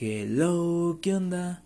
Hello, 0.00 1.00
¿qué 1.02 1.14
onda? 1.14 1.62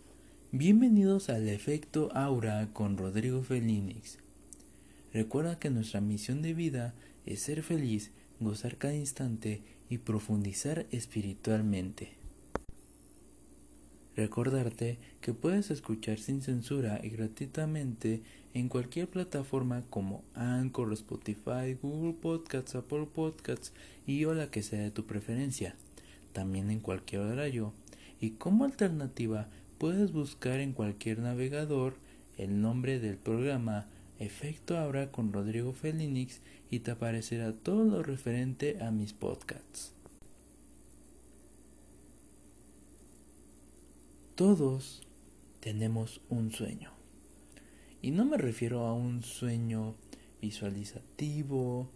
Bienvenidos 0.51 1.31
al 1.31 1.49
Efecto 1.49 2.11
Aura 2.13 2.69
con 2.73 2.97
Rodrigo 2.99 3.45
Felinix. 3.45 4.19
Recuerda 5.13 5.61
que 5.61 5.71
nuestra 5.71 6.01
misión 6.01 6.43
de 6.43 6.53
vida 6.53 6.93
es 7.25 7.41
ser 7.43 7.63
feliz, 7.63 8.11
gozar 8.41 8.79
cada 8.79 8.97
instante 8.97 9.63
y 9.89 9.99
profundizar 9.99 10.87
espiritualmente. 10.91 12.15
Recordarte 14.17 14.99
que 15.21 15.33
puedes 15.33 15.71
escuchar 15.71 16.19
sin 16.19 16.43
censura 16.43 16.99
y 17.05 17.11
gratuitamente 17.11 18.23
en 18.55 18.69
cualquier 18.69 19.09
plataforma 19.09 19.85
como 19.89 20.25
Anchor, 20.35 20.93
Spotify, 20.95 21.79
Google 21.81 22.15
Podcasts, 22.15 22.75
Apple 22.75 23.07
Podcasts 23.07 23.73
y 24.05 24.25
o 24.25 24.35
la 24.35 24.51
que 24.51 24.65
sea 24.65 24.81
de 24.81 24.91
tu 24.91 25.07
preferencia. 25.07 25.77
También 26.33 26.73
en 26.73 26.81
cualquier 26.81 27.21
horario 27.21 27.73
y 28.21 28.31
como 28.31 28.65
alternativa 28.65 29.49
puedes 29.79 30.13
buscar 30.13 30.61
en 30.61 30.73
cualquier 30.73 31.19
navegador 31.19 31.97
el 32.37 32.61
nombre 32.61 32.99
del 32.99 33.17
programa 33.17 33.87
Efecto 34.19 34.79
Ahora 34.79 35.13
con 35.13 35.33
Rodrigo 35.33 35.73
Felinix 35.73 36.41
y 36.71 36.81
te 36.81 36.93
aparecerá 36.93 37.53
todo 37.53 37.85
lo 37.85 38.03
referente 38.03 38.83
a 38.83 38.91
mis 38.91 39.13
podcasts. 39.13 39.95
Todos 44.35 45.03
tenemos 45.61 46.21
un 46.29 46.53
sueño. 46.53 46.91
Y 48.03 48.11
no 48.11 48.25
me 48.25 48.37
refiero 48.37 48.87
a 48.87 48.95
un 48.95 49.23
sueño 49.23 49.95
visualizativo 50.41 51.91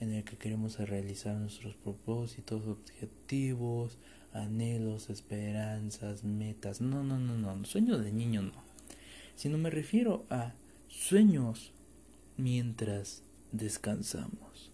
en 0.00 0.12
el 0.12 0.24
que 0.24 0.36
queremos 0.36 0.78
realizar 0.78 1.36
nuestros 1.36 1.76
propósitos, 1.76 2.66
objetivos, 2.66 3.98
anhelos, 4.32 5.10
esperanzas, 5.10 6.24
metas. 6.24 6.80
No, 6.80 7.02
no, 7.02 7.18
no, 7.18 7.36
no, 7.36 7.64
sueños 7.64 8.02
de 8.02 8.12
niño 8.12 8.42
no. 8.42 8.62
Sino 9.34 9.58
me 9.58 9.70
refiero 9.70 10.24
a 10.30 10.54
sueños 10.88 11.72
mientras 12.36 13.22
descansamos. 13.50 14.72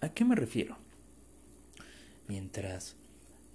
¿A 0.00 0.08
qué 0.10 0.24
me 0.24 0.34
refiero? 0.34 0.76
Mientras 2.28 2.96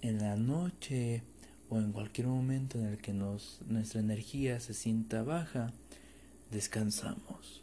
en 0.02 0.18
la 0.18 0.36
noche 0.36 1.22
o 1.68 1.78
en 1.78 1.92
cualquier 1.92 2.26
momento 2.26 2.78
en 2.78 2.86
el 2.86 2.98
que 2.98 3.12
nos, 3.12 3.60
nuestra 3.66 4.00
energía 4.00 4.60
se 4.60 4.74
sienta 4.74 5.22
baja, 5.22 5.72
descansamos. 6.50 7.62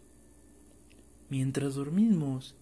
Mientras 1.30 1.76
dormimos, 1.76 2.56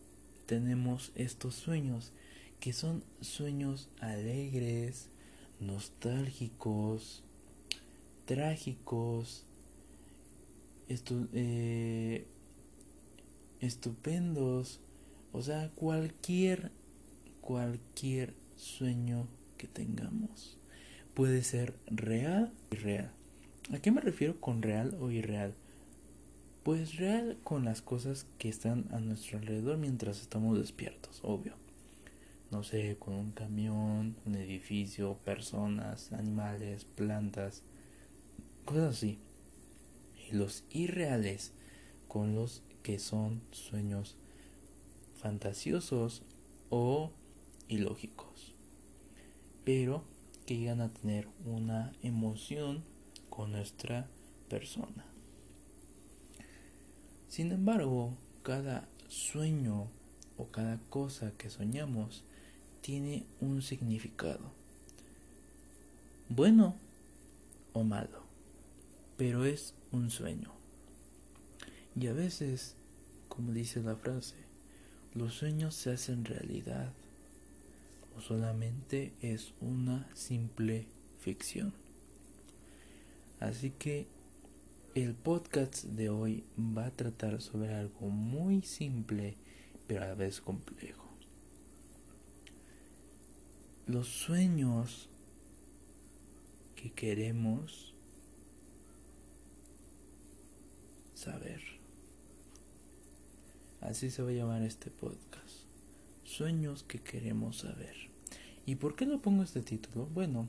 tenemos 0.45 1.11
estos 1.15 1.55
sueños 1.55 2.13
que 2.59 2.73
son 2.73 3.03
sueños 3.21 3.89
alegres, 3.99 5.09
nostálgicos, 5.59 7.23
trágicos, 8.25 9.45
eh, 11.33 12.25
estupendos, 13.59 14.79
o 15.31 15.41
sea, 15.41 15.69
cualquier, 15.75 16.71
cualquier 17.41 18.33
sueño 18.55 19.27
que 19.57 19.67
tengamos 19.67 20.57
puede 21.13 21.43
ser 21.43 21.75
real 21.87 22.53
o 22.71 22.75
irreal. 22.75 23.11
¿A 23.73 23.79
qué 23.79 23.91
me 23.91 24.01
refiero 24.01 24.39
con 24.39 24.61
real 24.61 24.97
o 24.99 25.11
irreal? 25.11 25.53
Pues 26.63 26.97
real 26.97 27.37
con 27.43 27.65
las 27.65 27.81
cosas 27.81 28.25
que 28.37 28.49
están 28.49 28.85
a 28.91 28.99
nuestro 28.99 29.37
alrededor 29.37 29.77
mientras 29.77 30.21
estamos 30.21 30.57
despiertos, 30.57 31.19
obvio 31.23 31.62
no 32.53 32.63
sé, 32.63 32.97
con 32.99 33.15
un 33.15 33.31
camión, 33.31 34.15
un 34.25 34.35
edificio, 34.35 35.17
personas, 35.25 36.13
animales, 36.13 36.85
plantas, 36.85 37.63
cosas 38.63 38.95
así. 38.95 39.19
Y 40.29 40.35
los 40.35 40.63
irreales 40.69 41.51
con 42.07 42.35
los 42.35 42.61
que 42.83 42.99
son 42.99 43.41
sueños 43.51 44.15
fantasiosos 45.15 46.21
o 46.69 47.11
ilógicos, 47.67 48.53
pero 49.63 50.03
que 50.45 50.57
llegan 50.57 50.81
a 50.81 50.93
tener 50.93 51.27
una 51.45 51.91
emoción 52.03 52.83
con 53.29 53.51
nuestra 53.51 54.07
persona. 54.47 55.05
Sin 57.27 57.51
embargo, 57.51 58.15
cada 58.43 58.87
sueño 59.07 59.87
o 60.37 60.49
cada 60.49 60.77
cosa 60.89 61.31
que 61.37 61.49
soñamos 61.49 62.23
tiene 62.83 63.25
un 63.39 63.61
significado, 63.61 64.51
bueno 66.27 66.75
o 67.71 67.85
malo, 67.85 68.23
pero 69.15 69.45
es 69.45 69.73
un 69.93 70.09
sueño. 70.09 70.51
Y 71.95 72.07
a 72.07 72.13
veces, 72.13 72.75
como 73.29 73.53
dice 73.53 73.81
la 73.81 73.95
frase, 73.95 74.35
los 75.13 75.33
sueños 75.33 75.75
se 75.75 75.93
hacen 75.93 76.25
realidad 76.25 76.91
o 78.17 78.19
solamente 78.21 79.13
es 79.21 79.53
una 79.61 80.09
simple 80.13 80.85
ficción. 81.19 81.73
Así 83.39 83.69
que 83.71 84.07
el 84.93 85.13
podcast 85.13 85.85
de 85.85 86.09
hoy 86.09 86.43
va 86.59 86.87
a 86.87 86.91
tratar 86.91 87.41
sobre 87.41 87.73
algo 87.73 88.09
muy 88.09 88.61
simple 88.61 89.37
pero 89.87 90.03
a 90.03 90.07
la 90.07 90.15
vez 90.15 90.41
complejo 90.41 91.02
los 93.85 94.07
sueños 94.07 95.09
que 96.75 96.91
queremos 96.91 97.93
saber. 101.13 101.61
Así 103.81 104.09
se 104.09 104.23
va 104.23 104.29
a 104.29 104.33
llamar 104.33 104.61
este 104.61 104.89
podcast. 104.89 105.65
Sueños 106.23 106.83
que 106.83 106.99
queremos 106.99 107.57
saber. 107.59 107.95
¿Y 108.65 108.75
por 108.75 108.95
qué 108.95 109.05
lo 109.05 109.21
pongo 109.21 109.43
este 109.43 109.61
título? 109.61 110.05
Bueno, 110.05 110.47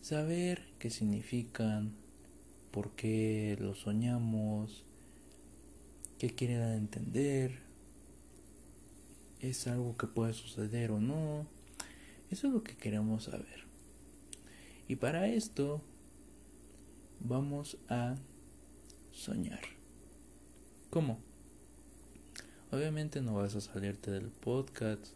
saber 0.00 0.64
qué 0.80 0.90
significan, 0.90 1.94
por 2.72 2.90
qué 2.96 3.56
lo 3.60 3.76
soñamos, 3.76 4.84
qué 6.18 6.30
quieren 6.30 6.60
entender, 6.72 7.60
es 9.40 9.68
algo 9.68 9.96
que 9.96 10.08
puede 10.08 10.32
suceder 10.32 10.90
o 10.90 11.00
no 11.00 11.57
eso 12.30 12.46
es 12.46 12.52
lo 12.52 12.62
que 12.62 12.76
queremos 12.76 13.24
saber. 13.24 13.66
Y 14.86 14.96
para 14.96 15.28
esto 15.28 15.82
vamos 17.20 17.78
a 17.88 18.16
soñar. 19.12 19.60
¿Cómo? 20.90 21.18
Obviamente 22.70 23.20
no 23.20 23.34
vas 23.34 23.54
a 23.54 23.60
salirte 23.60 24.10
del 24.10 24.30
podcast 24.30 25.06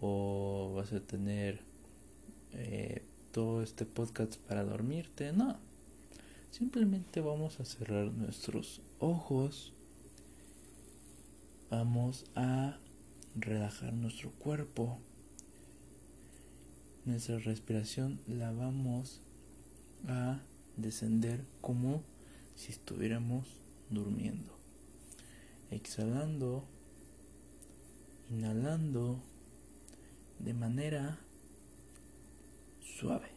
o 0.00 0.74
vas 0.76 0.92
a 0.92 1.00
tener 1.00 1.60
eh, 2.52 3.02
todo 3.32 3.62
este 3.62 3.84
podcast 3.84 4.36
para 4.36 4.64
dormirte. 4.64 5.32
No. 5.32 5.58
Simplemente 6.50 7.20
vamos 7.20 7.58
a 7.58 7.64
cerrar 7.64 8.12
nuestros 8.12 8.80
ojos. 9.00 9.72
Vamos 11.70 12.26
a 12.36 12.78
relajar 13.34 13.92
nuestro 13.92 14.30
cuerpo 14.30 15.00
nuestra 17.04 17.38
respiración 17.38 18.20
la 18.26 18.50
vamos 18.52 19.20
a 20.06 20.40
descender 20.76 21.44
como 21.60 22.02
si 22.54 22.72
estuviéramos 22.72 23.60
durmiendo. 23.90 24.56
Exhalando, 25.70 26.64
inhalando 28.30 29.22
de 30.38 30.54
manera 30.54 31.18
suave. 32.80 33.28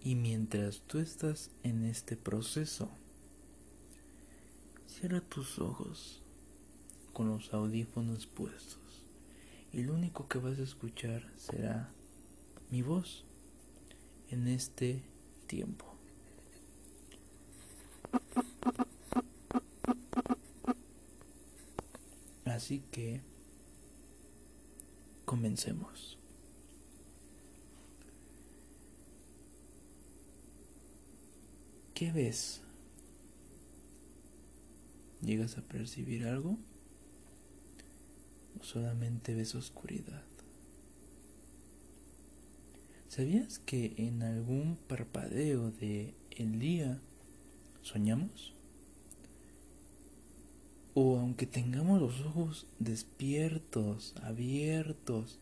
Y 0.00 0.14
mientras 0.16 0.82
tú 0.82 0.98
estás 0.98 1.50
en 1.62 1.84
este 1.84 2.16
proceso, 2.16 2.90
cierra 4.86 5.20
tus 5.20 5.58
ojos 5.58 6.22
con 7.12 7.28
los 7.28 7.52
audífonos 7.54 8.26
puestos 8.26 9.03
y 9.74 9.82
lo 9.82 9.94
único 9.94 10.28
que 10.28 10.38
vas 10.38 10.56
a 10.60 10.62
escuchar 10.62 11.28
será 11.36 11.90
mi 12.70 12.82
voz 12.82 13.24
en 14.30 14.46
este 14.46 15.02
tiempo. 15.48 15.84
Así 22.44 22.84
que 22.92 23.20
comencemos. 25.24 26.18
¿Qué 31.94 32.12
ves? 32.12 32.62
¿Llegas 35.20 35.58
a 35.58 35.62
percibir 35.62 36.28
algo? 36.28 36.58
Solamente 38.60 39.34
ves 39.34 39.54
oscuridad. 39.54 40.22
¿Sabías 43.08 43.60
que 43.60 43.94
en 43.96 44.22
algún 44.22 44.76
parpadeo 44.88 45.70
de 45.70 46.14
el 46.30 46.58
día 46.58 47.00
soñamos? 47.82 48.54
O 50.94 51.18
aunque 51.18 51.46
tengamos 51.46 52.00
los 52.00 52.20
ojos 52.22 52.66
despiertos, 52.78 54.14
abiertos, 54.22 55.38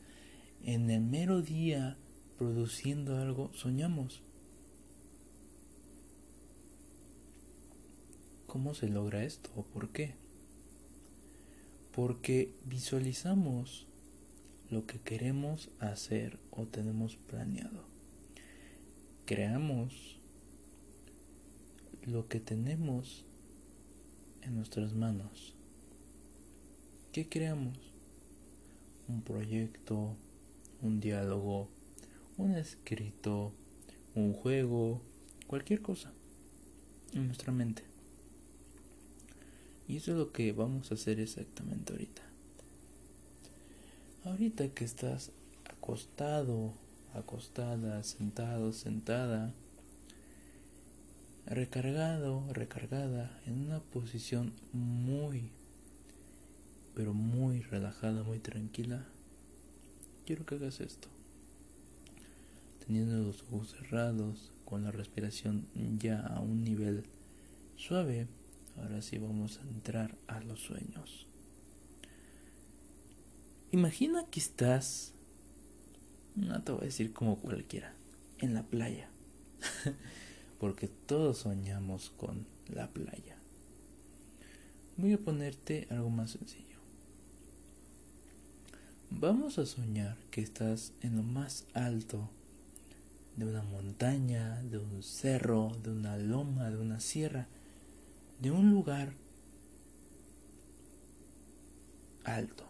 en 0.64 0.90
el 0.90 1.00
mero 1.00 1.40
día 1.40 1.96
produciendo 2.36 3.16
algo, 3.16 3.50
soñamos. 3.54 4.22
¿Cómo 8.46 8.74
se 8.74 8.88
logra 8.88 9.24
esto 9.24 9.50
o 9.56 9.62
por 9.62 9.92
qué? 9.92 10.21
Porque 11.94 12.54
visualizamos 12.64 13.86
lo 14.70 14.86
que 14.86 14.98
queremos 14.98 15.70
hacer 15.78 16.38
o 16.50 16.66
tenemos 16.66 17.16
planeado. 17.16 17.84
Creamos 19.26 20.18
lo 22.04 22.26
que 22.28 22.40
tenemos 22.40 23.24
en 24.40 24.56
nuestras 24.56 24.94
manos. 24.94 25.54
¿Qué 27.12 27.28
creamos? 27.28 27.78
Un 29.08 29.22
proyecto, 29.22 30.16
un 30.80 31.00
diálogo, 31.00 31.68
un 32.38 32.54
escrito, 32.54 33.52
un 34.14 34.32
juego, 34.32 35.02
cualquier 35.46 35.82
cosa 35.82 36.12
en 37.12 37.26
nuestra 37.26 37.52
mente. 37.52 37.91
Y 39.88 39.96
eso 39.96 40.12
es 40.12 40.18
lo 40.18 40.32
que 40.32 40.52
vamos 40.52 40.90
a 40.90 40.94
hacer 40.94 41.20
exactamente 41.20 41.92
ahorita. 41.92 42.22
Ahorita 44.24 44.68
que 44.68 44.84
estás 44.84 45.32
acostado, 45.64 46.74
acostada, 47.14 48.02
sentado, 48.02 48.72
sentada, 48.72 49.52
recargado, 51.46 52.46
recargada 52.52 53.40
en 53.46 53.66
una 53.66 53.80
posición 53.80 54.52
muy, 54.72 55.50
pero 56.94 57.14
muy 57.14 57.60
relajada, 57.62 58.22
muy 58.22 58.38
tranquila, 58.38 59.04
quiero 60.24 60.46
que 60.46 60.54
hagas 60.54 60.80
esto. 60.80 61.08
Teniendo 62.86 63.18
los 63.18 63.42
ojos 63.42 63.70
cerrados, 63.70 64.52
con 64.64 64.84
la 64.84 64.90
respiración 64.90 65.66
ya 65.98 66.20
a 66.20 66.40
un 66.40 66.64
nivel 66.64 67.04
suave, 67.76 68.26
ahora 68.76 69.02
sí 69.02 69.18
vamos 69.18 69.58
a 69.58 69.62
entrar 69.62 70.16
a 70.26 70.40
los 70.40 70.60
sueños. 70.60 71.26
Imagina 73.70 74.26
que 74.30 74.40
estás, 74.40 75.14
no 76.34 76.62
te 76.62 76.72
voy 76.72 76.82
a 76.82 76.84
decir 76.84 77.12
como 77.12 77.38
cualquiera, 77.38 77.94
en 78.38 78.54
la 78.54 78.62
playa. 78.64 79.08
porque 80.62 80.86
todos 80.86 81.38
soñamos 81.38 82.10
con 82.10 82.46
la 82.72 82.86
playa. 82.86 83.36
Voy 84.96 85.12
a 85.12 85.18
ponerte 85.18 85.88
algo 85.90 86.08
más 86.08 86.30
sencillo. 86.30 86.78
Vamos 89.10 89.58
a 89.58 89.66
soñar 89.66 90.16
que 90.30 90.40
estás 90.40 90.92
en 91.00 91.16
lo 91.16 91.24
más 91.24 91.66
alto 91.74 92.30
de 93.36 93.44
una 93.44 93.64
montaña, 93.64 94.62
de 94.62 94.78
un 94.78 95.02
cerro, 95.02 95.72
de 95.82 95.90
una 95.90 96.16
loma, 96.16 96.70
de 96.70 96.78
una 96.78 97.00
sierra, 97.00 97.48
de 98.42 98.50
un 98.50 98.72
lugar 98.72 99.12
alto. 102.24 102.64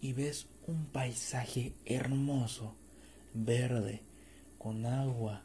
Y 0.00 0.12
ves 0.12 0.46
un 0.68 0.86
paisaje 0.86 1.74
hermoso, 1.84 2.76
verde, 3.34 4.02
con 4.58 4.86
agua, 4.86 5.42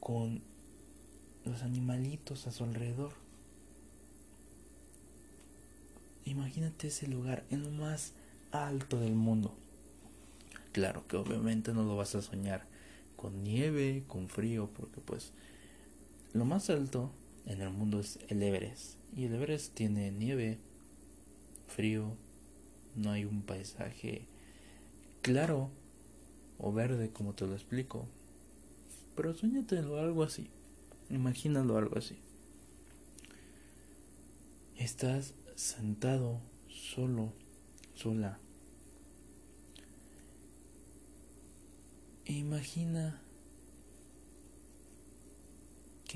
con 0.00 0.42
los 1.46 1.62
animalitos 1.62 2.46
a 2.46 2.50
su 2.50 2.64
alrededor. 2.64 3.12
Imagínate 6.26 6.88
ese 6.88 7.08
lugar 7.08 7.44
en 7.50 7.62
lo 7.62 7.70
más 7.70 8.12
alto 8.52 9.00
del 9.00 9.14
mundo. 9.14 9.54
Claro 10.72 11.06
que 11.06 11.16
obviamente 11.16 11.72
no 11.72 11.84
lo 11.84 11.96
vas 11.96 12.14
a 12.14 12.22
soñar 12.22 12.66
con 13.16 13.42
nieve, 13.42 14.04
con 14.08 14.28
frío, 14.28 14.68
porque 14.74 15.00
pues 15.00 15.32
lo 16.34 16.44
más 16.44 16.68
alto 16.68 17.10
en 17.46 17.60
el 17.60 17.70
mundo 17.70 18.00
es 18.00 18.18
el 18.28 18.42
Everest. 18.42 18.96
Y 19.16 19.24
el 19.24 19.34
Everest 19.34 19.74
tiene 19.74 20.10
nieve, 20.10 20.58
frío, 21.66 22.16
no 22.96 23.10
hay 23.10 23.24
un 23.24 23.42
paisaje 23.42 24.26
claro 25.22 25.70
o 26.58 26.72
verde 26.72 27.10
como 27.10 27.34
te 27.34 27.46
lo 27.46 27.54
explico. 27.54 28.06
Pero 29.16 29.34
sueñatelo 29.34 29.98
algo 29.98 30.22
así. 30.22 30.50
Imagínalo 31.10 31.76
algo 31.76 31.98
así. 31.98 32.18
Estás 34.76 35.34
sentado 35.54 36.40
solo, 36.68 37.32
sola. 37.94 38.38
Imagina 42.24 43.23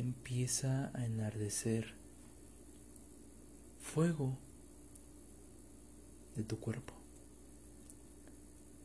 empieza 0.01 0.91
a 0.95 1.05
enardecer 1.05 1.95
fuego 3.81 4.37
de 6.37 6.45
tu 6.45 6.59
cuerpo. 6.61 6.95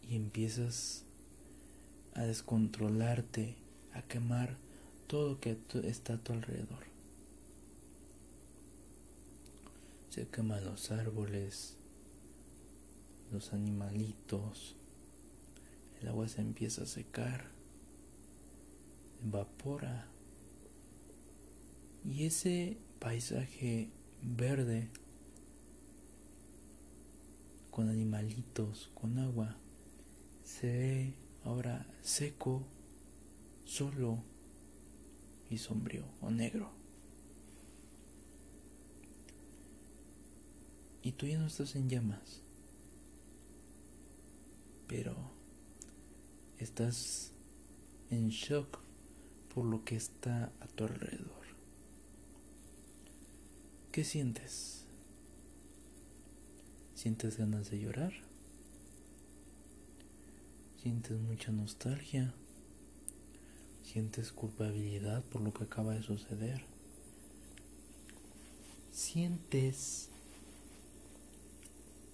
Y 0.01 0.15
empiezas 0.15 1.05
a 2.13 2.23
descontrolarte 2.23 3.55
a 3.93 4.01
quemar 4.01 4.57
todo 5.07 5.39
que 5.39 5.57
está 5.83 6.15
a 6.15 6.17
tu 6.17 6.33
alrededor. 6.33 6.83
Se 10.09 10.27
queman 10.27 10.63
los 10.65 10.91
árboles, 10.91 11.77
los 13.31 13.53
animalitos, 13.53 14.75
el 16.01 16.07
agua 16.07 16.27
se 16.27 16.41
empieza 16.41 16.83
a 16.83 16.85
secar, 16.85 17.49
evapora 19.25 20.12
y 22.05 22.25
ese 22.25 22.77
paisaje 22.99 23.89
verde 24.21 24.89
con 27.71 27.89
animalitos, 27.89 28.91
con 28.93 29.17
agua, 29.19 29.57
se 30.43 30.67
ve 30.67 31.13
ahora 31.43 31.87
seco 32.01 32.63
solo 33.65 34.19
y 35.49 35.57
sombrío 35.57 36.05
o 36.21 36.29
negro. 36.29 36.71
Y 41.01 41.13
tú 41.13 41.25
ya 41.25 41.37
no 41.37 41.47
estás 41.47 41.75
en 41.75 41.89
llamas, 41.89 42.43
pero 44.87 45.15
estás 46.59 47.33
en 48.09 48.29
shock 48.29 48.79
por 49.53 49.65
lo 49.65 49.83
que 49.83 49.95
está 49.95 50.53
a 50.61 50.67
tu 50.67 50.85
alrededor. 50.85 51.42
¿Qué 53.93 54.03
sientes? 54.03 54.85
¿Sientes 56.95 57.37
ganas 57.37 57.69
de 57.69 57.79
llorar? 57.79 58.11
¿Sientes 60.81 61.19
mucha 61.19 61.51
nostalgia? 61.51 62.33
Sientes 63.83 64.31
culpabilidad 64.31 65.21
por 65.25 65.41
lo 65.41 65.53
que 65.53 65.65
acaba 65.65 65.93
de 65.93 66.01
suceder. 66.01 66.63
Sientes 68.91 70.09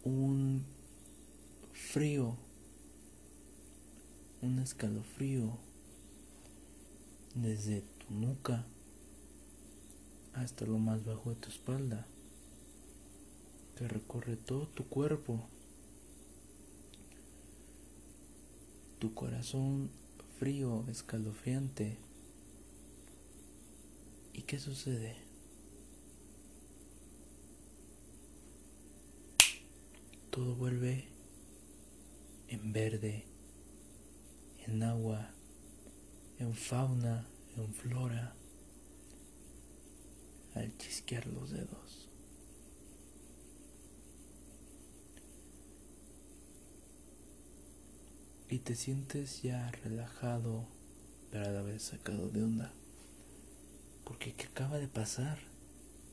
un 0.04 0.66
frío, 1.72 2.36
un 4.42 4.60
escalofrío 4.60 5.58
desde 7.36 7.84
tu 8.00 8.14
nuca 8.14 8.66
hasta 10.34 10.66
lo 10.66 10.78
más 10.78 11.06
bajo 11.06 11.32
de 11.32 11.36
tu 11.36 11.50
espalda, 11.50 12.06
que 13.76 13.88
recorre 13.88 14.36
todo 14.36 14.68
tu 14.68 14.86
cuerpo. 14.88 15.48
Tu 19.00 19.14
corazón 19.14 19.90
frío, 20.40 20.86
escalofriante. 20.90 21.98
¿Y 24.34 24.42
qué 24.44 24.60
sucede? 24.60 25.16
Todo 30.30 30.56
vuelve 30.56 31.08
en 32.48 32.72
verde, 32.72 33.26
en 34.66 34.84
agua, 34.84 35.30
en 36.38 36.54
fauna, 36.54 37.26
en 37.58 37.74
flora, 37.74 38.36
al 40.60 40.78
chisquear 40.78 41.28
los 41.28 41.52
dedos. 41.52 42.10
y 48.50 48.60
te 48.60 48.76
sientes 48.76 49.44
ya 49.44 49.70
relajado, 49.84 50.66
pero 51.32 51.46
a 51.46 51.50
la 51.50 51.62
vez 51.62 51.84
sacado 51.84 52.30
de 52.30 52.44
onda. 52.44 52.74
Porque 54.04 54.34
¿qué 54.34 54.46
acaba 54.46 54.80
de 54.80 54.88
pasar? 54.88 55.38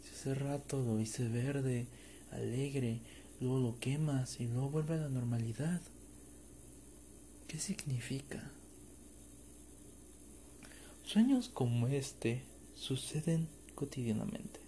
Si 0.02 0.10
hace 0.10 0.34
rato 0.34 0.82
lo 0.82 1.00
hice 1.00 1.28
verde, 1.28 1.86
alegre, 2.30 3.00
luego 3.40 3.58
lo 3.58 3.80
quemas 3.80 4.38
y 4.38 4.46
luego 4.46 4.68
vuelve 4.68 4.94
a 4.94 4.98
la 4.98 5.08
normalidad. 5.08 5.80
¿Qué 7.48 7.58
significa? 7.58 8.50
Sueños 11.04 11.48
como 11.48 11.88
este 11.88 12.42
suceden 12.74 13.48
cotidianamente. 13.76 14.58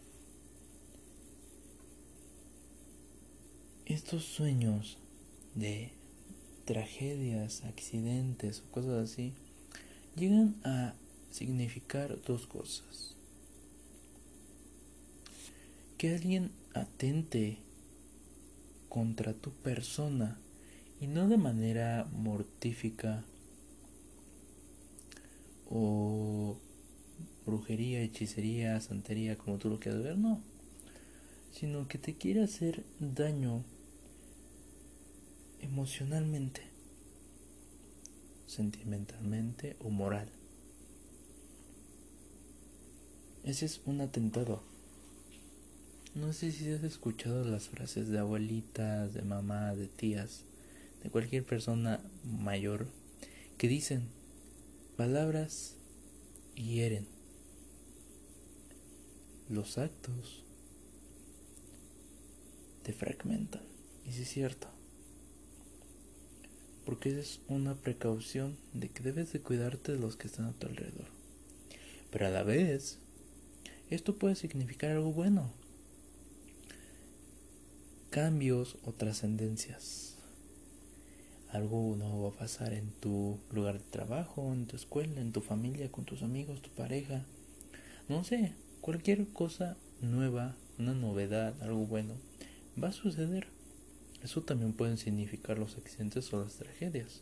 Estos 3.86 4.22
sueños 4.22 4.98
de 5.56 5.90
tragedias, 6.64 7.64
accidentes 7.64 8.60
o 8.60 8.70
cosas 8.70 9.10
así 9.10 9.32
llegan 10.14 10.54
a 10.62 10.94
significar 11.30 12.20
dos 12.22 12.46
cosas. 12.46 13.16
Que 15.96 16.14
alguien 16.14 16.52
atente 16.74 17.58
contra 18.88 19.32
tu 19.32 19.50
persona 19.50 20.38
y 21.00 21.06
no 21.06 21.28
de 21.28 21.38
manera 21.38 22.06
mortífica 22.12 23.24
o 25.70 26.58
brujería, 27.48 28.00
hechicería, 28.02 28.80
santería, 28.80 29.36
como 29.36 29.58
tú 29.58 29.70
lo 29.70 29.80
quieras 29.80 30.02
ver, 30.02 30.18
no, 30.18 30.40
sino 31.50 31.88
que 31.88 31.98
te 31.98 32.14
quiere 32.14 32.42
hacer 32.42 32.84
daño 33.00 33.64
emocionalmente, 35.60 36.62
sentimentalmente 38.46 39.76
o 39.80 39.90
moral. 39.90 40.28
Ese 43.44 43.66
es 43.66 43.80
un 43.86 44.00
atentado. 44.00 44.62
No 46.14 46.32
sé 46.32 46.52
si 46.52 46.70
has 46.70 46.82
escuchado 46.84 47.44
las 47.44 47.68
frases 47.68 48.08
de 48.08 48.18
abuelitas, 48.18 49.14
de 49.14 49.22
mamá, 49.22 49.74
de 49.74 49.86
tías, 49.86 50.44
de 51.02 51.10
cualquier 51.10 51.44
persona 51.44 52.00
mayor 52.24 52.88
que 53.56 53.68
dicen 53.68 54.08
palabras 54.96 55.76
hieren. 56.54 57.17
Los 59.48 59.78
actos 59.78 60.44
te 62.82 62.92
fragmentan. 62.92 63.62
Y 64.04 64.12
sí 64.12 64.22
es 64.22 64.28
cierto. 64.28 64.68
Porque 66.84 67.18
es 67.18 67.40
una 67.48 67.74
precaución 67.74 68.56
de 68.72 68.88
que 68.88 69.02
debes 69.02 69.32
de 69.32 69.40
cuidarte 69.40 69.92
de 69.92 69.98
los 69.98 70.16
que 70.16 70.26
están 70.26 70.46
a 70.46 70.52
tu 70.52 70.66
alrededor. 70.66 71.08
Pero 72.10 72.26
a 72.26 72.30
la 72.30 72.42
vez, 72.42 72.98
esto 73.90 74.16
puede 74.16 74.34
significar 74.34 74.90
algo 74.92 75.12
bueno 75.12 75.52
cambios 78.10 78.78
o 78.84 78.92
trascendencias. 78.92 80.16
Algo 81.50 81.94
no 81.96 82.22
va 82.22 82.28
a 82.30 82.32
pasar 82.32 82.72
en 82.72 82.90
tu 82.90 83.38
lugar 83.52 83.78
de 83.78 83.84
trabajo, 83.90 84.52
en 84.52 84.66
tu 84.66 84.76
escuela, 84.76 85.20
en 85.20 85.32
tu 85.32 85.40
familia, 85.40 85.90
con 85.90 86.04
tus 86.04 86.22
amigos, 86.22 86.60
tu 86.60 86.70
pareja. 86.70 87.24
No 88.08 88.24
sé, 88.24 88.54
cualquier 88.88 89.28
cosa 89.28 89.76
nueva, 90.00 90.56
una 90.78 90.94
novedad, 90.94 91.62
algo 91.62 91.84
bueno, 91.84 92.14
va 92.82 92.88
a 92.88 92.92
suceder. 92.92 93.46
Eso 94.22 94.40
también 94.40 94.72
pueden 94.72 94.96
significar 94.96 95.58
los 95.58 95.76
accidentes 95.76 96.32
o 96.32 96.42
las 96.42 96.54
tragedias. 96.54 97.20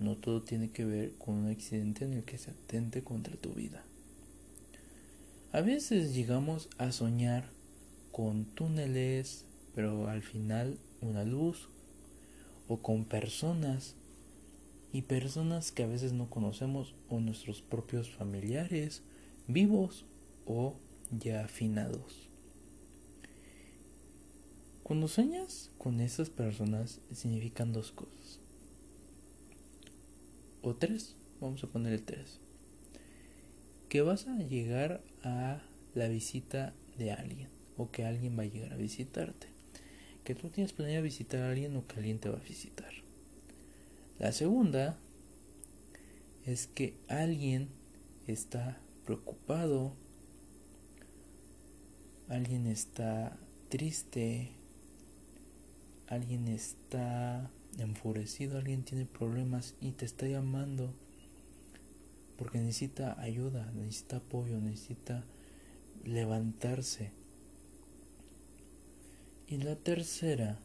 No 0.00 0.16
todo 0.16 0.42
tiene 0.42 0.72
que 0.72 0.84
ver 0.84 1.12
con 1.12 1.36
un 1.36 1.48
accidente 1.48 2.04
en 2.04 2.14
el 2.14 2.24
que 2.24 2.38
se 2.38 2.50
atente 2.50 3.04
contra 3.04 3.36
tu 3.36 3.50
vida. 3.50 3.84
A 5.52 5.60
veces 5.60 6.12
llegamos 6.12 6.68
a 6.78 6.90
soñar 6.90 7.48
con 8.10 8.46
túneles, 8.46 9.44
pero 9.76 10.08
al 10.08 10.22
final 10.22 10.76
una 11.00 11.22
luz, 11.22 11.68
o 12.66 12.78
con 12.78 13.04
personas, 13.04 13.94
y 14.92 15.02
personas 15.02 15.70
que 15.70 15.84
a 15.84 15.86
veces 15.86 16.14
no 16.14 16.28
conocemos, 16.28 16.96
o 17.08 17.20
nuestros 17.20 17.62
propios 17.62 18.10
familiares, 18.10 19.04
vivos 19.48 20.04
o 20.46 20.76
ya 21.10 21.44
afinados. 21.44 22.28
Cuando 24.82 25.08
sueñas 25.08 25.70
con 25.78 26.00
esas 26.00 26.30
personas 26.30 27.00
significan 27.12 27.72
dos 27.72 27.92
cosas. 27.92 28.40
O 30.62 30.76
tres, 30.76 31.16
vamos 31.40 31.64
a 31.64 31.66
poner 31.66 31.92
el 31.94 32.02
tres. 32.02 32.40
Que 33.88 34.02
vas 34.02 34.26
a 34.26 34.38
llegar 34.38 35.02
a 35.22 35.62
la 35.94 36.08
visita 36.08 36.74
de 36.98 37.12
alguien 37.12 37.48
o 37.76 37.90
que 37.90 38.04
alguien 38.04 38.38
va 38.38 38.42
a 38.42 38.46
llegar 38.46 38.72
a 38.72 38.76
visitarte. 38.76 39.48
Que 40.24 40.34
tú 40.34 40.50
tienes 40.50 40.74
planeado 40.74 41.04
visitar 41.04 41.40
a 41.40 41.50
alguien 41.50 41.74
o 41.76 41.86
que 41.86 41.96
alguien 41.96 42.18
te 42.18 42.28
va 42.28 42.36
a 42.36 42.48
visitar. 42.48 42.92
La 44.18 44.32
segunda 44.32 44.98
es 46.44 46.66
que 46.66 46.94
alguien 47.08 47.68
está 48.26 48.80
preocupado, 49.08 49.94
alguien 52.28 52.66
está 52.66 53.38
triste, 53.70 54.50
alguien 56.08 56.46
está 56.46 57.50
enfurecido, 57.78 58.58
alguien 58.58 58.82
tiene 58.84 59.06
problemas 59.06 59.76
y 59.80 59.92
te 59.92 60.04
está 60.04 60.28
llamando 60.28 60.92
porque 62.36 62.58
necesita 62.58 63.18
ayuda, 63.18 63.72
necesita 63.72 64.18
apoyo, 64.18 64.60
necesita 64.60 65.24
levantarse. 66.04 67.10
Y 69.46 69.56
la 69.56 69.76
tercera, 69.76 70.58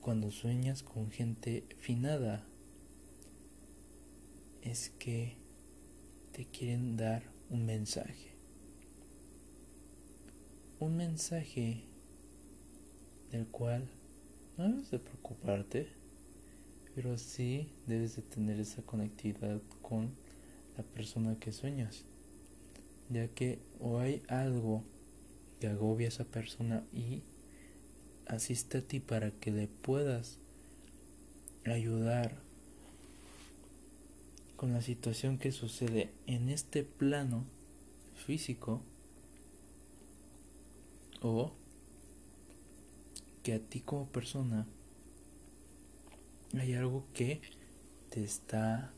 cuando 0.00 0.30
sueñas 0.30 0.82
con 0.82 1.10
gente 1.10 1.64
finada, 1.76 2.46
es 4.62 4.88
que 4.98 5.43
te 6.34 6.46
quieren 6.46 6.96
dar 6.96 7.22
un 7.48 7.64
mensaje. 7.64 8.34
Un 10.80 10.96
mensaje 10.96 11.84
del 13.30 13.46
cual 13.46 13.88
no 14.58 14.68
debes 14.68 14.90
de 14.90 14.98
preocuparte, 14.98 15.86
pero 16.92 17.16
sí 17.18 17.68
debes 17.86 18.16
de 18.16 18.22
tener 18.22 18.58
esa 18.58 18.82
conectividad 18.82 19.62
con 19.80 20.10
la 20.76 20.82
persona 20.82 21.38
que 21.38 21.52
sueñas, 21.52 22.04
ya 23.10 23.28
que 23.28 23.60
o 23.78 24.00
hay 24.00 24.24
algo 24.26 24.82
que 25.60 25.68
agobia 25.68 26.08
a 26.08 26.08
esa 26.08 26.24
persona 26.24 26.84
y 26.92 27.22
asiste 28.26 28.78
a 28.78 28.82
ti 28.82 28.98
para 28.98 29.30
que 29.30 29.52
le 29.52 29.68
puedas 29.68 30.40
ayudar 31.64 32.43
con 34.64 34.72
la 34.72 34.80
situación 34.80 35.36
que 35.36 35.52
sucede 35.52 36.10
en 36.26 36.48
este 36.48 36.84
plano 36.84 37.44
físico 38.14 38.80
o 41.20 41.52
que 43.42 43.52
a 43.52 43.58
ti 43.58 43.80
como 43.80 44.06
persona 44.08 44.66
hay 46.58 46.72
algo 46.72 47.04
que 47.12 47.42
te 48.08 48.24
está 48.24 48.94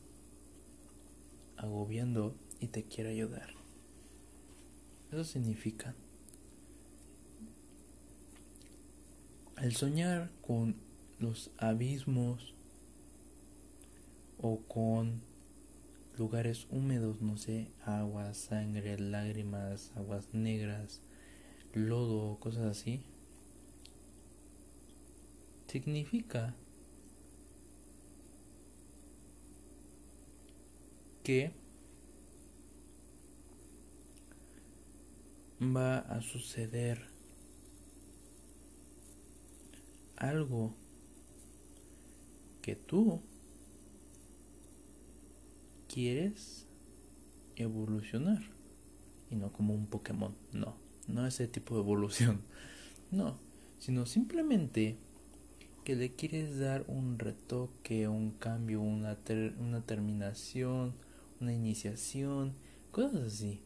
agobiando 1.57 2.33
y 2.61 2.67
te 2.67 2.83
quiere 2.83 3.09
ayudar. 3.09 3.49
Eso 5.11 5.25
significa 5.25 5.95
El 9.57 9.75
soñar 9.75 10.31
con 10.41 10.77
los 11.19 11.51
abismos 11.57 12.53
o 14.37 14.59
con 14.59 15.26
lugares 16.17 16.67
húmedos, 16.69 17.21
no 17.21 17.37
sé, 17.37 17.71
agua, 17.85 18.33
sangre, 18.33 18.97
lágrimas, 18.97 19.91
aguas 19.95 20.33
negras, 20.33 21.01
lodo, 21.73 22.39
cosas 22.39 22.65
así, 22.65 23.01
significa 25.67 26.55
que 31.23 31.51
va 35.59 35.99
a 35.99 36.21
suceder 36.21 37.05
algo 40.15 40.73
que 42.61 42.75
tú 42.75 43.21
quieres 45.97 46.67
evolucionar 47.55 48.43
y 49.31 49.35
no 49.35 49.51
como 49.51 49.73
un 49.73 49.87
Pokémon, 49.87 50.35
no, 50.53 50.75
no 51.07 51.25
ese 51.25 51.47
tipo 51.47 51.73
de 51.73 51.81
evolución, 51.81 52.41
no, 53.11 53.39
sino 53.79 54.05
simplemente 54.05 54.95
que 55.83 55.95
le 55.95 56.13
quieres 56.13 56.59
dar 56.59 56.85
un 56.87 57.17
retoque, 57.17 58.07
un 58.07 58.29
cambio, 58.29 58.79
una, 58.79 59.17
una 59.57 59.81
terminación, 59.81 60.93
una 61.41 61.51
iniciación, 61.51 62.53
cosas 62.91 63.33
así, 63.33 63.59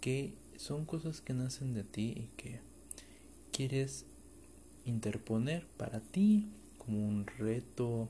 que 0.00 0.34
son 0.56 0.84
cosas 0.84 1.20
que 1.20 1.34
nacen 1.34 1.72
de 1.72 1.84
ti 1.84 2.14
y 2.16 2.30
que 2.36 2.62
quieres 3.52 4.06
interponer 4.84 5.68
para 5.76 6.00
ti 6.00 6.50
como 6.78 7.06
un 7.06 7.28
reto, 7.28 8.08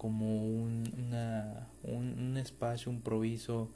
como 0.00 0.46
un, 0.46 0.90
una, 0.96 1.68
un, 1.82 2.38
espacio, 2.38 2.90
un 2.90 3.02
proviso 3.02 3.70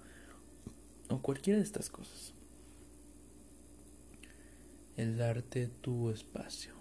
o 1.11 1.21
cualquiera 1.21 1.59
de 1.59 1.65
estas 1.65 1.91
cosas. 1.91 2.33
El 4.97 5.19
darte 5.19 5.67
tu 5.69 6.09
espacio. 6.09 6.73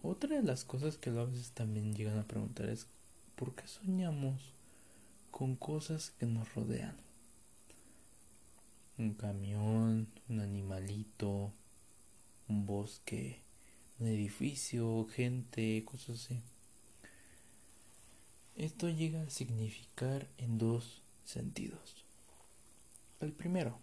Otra 0.00 0.34
de 0.34 0.42
las 0.42 0.64
cosas 0.64 0.96
que 0.96 1.10
a 1.10 1.24
veces 1.24 1.52
también 1.52 1.92
llegan 1.92 2.18
a 2.18 2.26
preguntar 2.26 2.70
es 2.70 2.86
¿por 3.36 3.54
qué 3.54 3.66
soñamos 3.66 4.54
con 5.30 5.54
cosas 5.54 6.12
que 6.12 6.24
nos 6.24 6.54
rodean? 6.54 6.96
Un 8.96 9.12
camión, 9.12 10.08
un 10.30 10.40
animalito, 10.40 11.52
un 12.48 12.64
bosque, 12.64 13.42
un 13.98 14.06
edificio, 14.06 15.06
gente, 15.10 15.84
cosas 15.84 16.24
así. 16.24 16.42
Esto 18.56 18.88
llega 18.90 19.22
a 19.22 19.30
significar 19.30 20.28
en 20.36 20.58
dos 20.58 21.02
sentidos. 21.24 22.04
El 23.20 23.32
primero, 23.32 23.78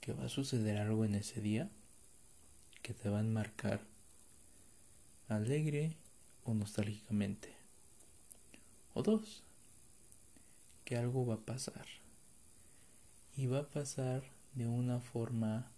que 0.00 0.12
va 0.12 0.24
a 0.24 0.28
suceder 0.28 0.78
algo 0.78 1.04
en 1.04 1.14
ese 1.14 1.40
día 1.40 1.70
que 2.82 2.94
te 2.94 3.10
va 3.10 3.18
a 3.18 3.22
enmarcar 3.22 3.80
alegre 5.28 5.96
o 6.44 6.54
nostálgicamente. 6.54 7.54
O 8.94 9.02
dos, 9.02 9.42
que 10.84 10.96
algo 10.96 11.26
va 11.26 11.34
a 11.34 11.44
pasar. 11.44 11.86
Y 13.36 13.46
va 13.46 13.60
a 13.60 13.68
pasar 13.68 14.22
de 14.54 14.66
una 14.66 15.00
forma 15.00 15.70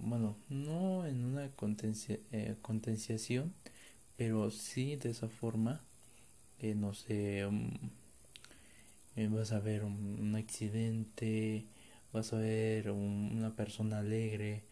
bueno, 0.00 0.36
no 0.48 1.06
en 1.06 1.24
una 1.24 1.44
eh, 1.46 2.56
contenciación, 2.62 3.54
pero 4.16 4.50
sí 4.50 4.96
de 4.96 5.10
esa 5.10 5.28
forma, 5.28 5.82
que 6.58 6.74
no 6.74 6.94
sé, 6.94 7.46
um, 7.46 7.70
eh, 9.16 9.28
vas 9.28 9.52
a 9.52 9.60
ver 9.60 9.84
un, 9.84 10.34
accidente, 10.36 11.66
vas 12.12 12.32
a 12.32 12.38
ver 12.38 12.90
una 12.90 13.54
persona 13.56 13.98
alegre, 13.98 14.64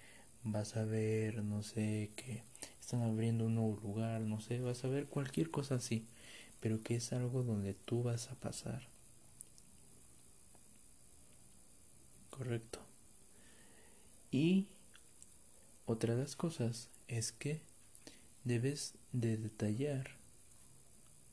vas 0.44 0.76
a 0.76 0.85
ver, 0.85 1.42
no 1.44 1.62
sé, 1.62 2.12
que 2.16 2.44
están 2.80 3.02
abriendo 3.02 3.46
un 3.46 3.56
nuevo 3.56 3.78
lugar, 3.82 4.20
no 4.23 4.40
sé, 4.40 4.61
vas 4.61 4.85
a 4.85 4.88
ver 4.88 5.06
cualquier 5.06 5.50
cosa 5.50 5.76
así, 5.76 6.06
pero 6.61 6.82
que 6.82 6.96
es 6.96 7.12
algo 7.12 7.42
donde 7.42 7.75
tú 7.75 8.02
vas 8.02 8.30
a 8.30 8.37
pasar. 8.37 8.88
Correcto. 12.30 12.86
Y 14.30 14.66
otra 15.87 16.14
de 16.14 16.23
las 16.23 16.37
cosas 16.37 16.90
es 17.09 17.33
que 17.33 17.61
debes 18.45 18.95
de 19.12 19.37
detallar 19.37 20.11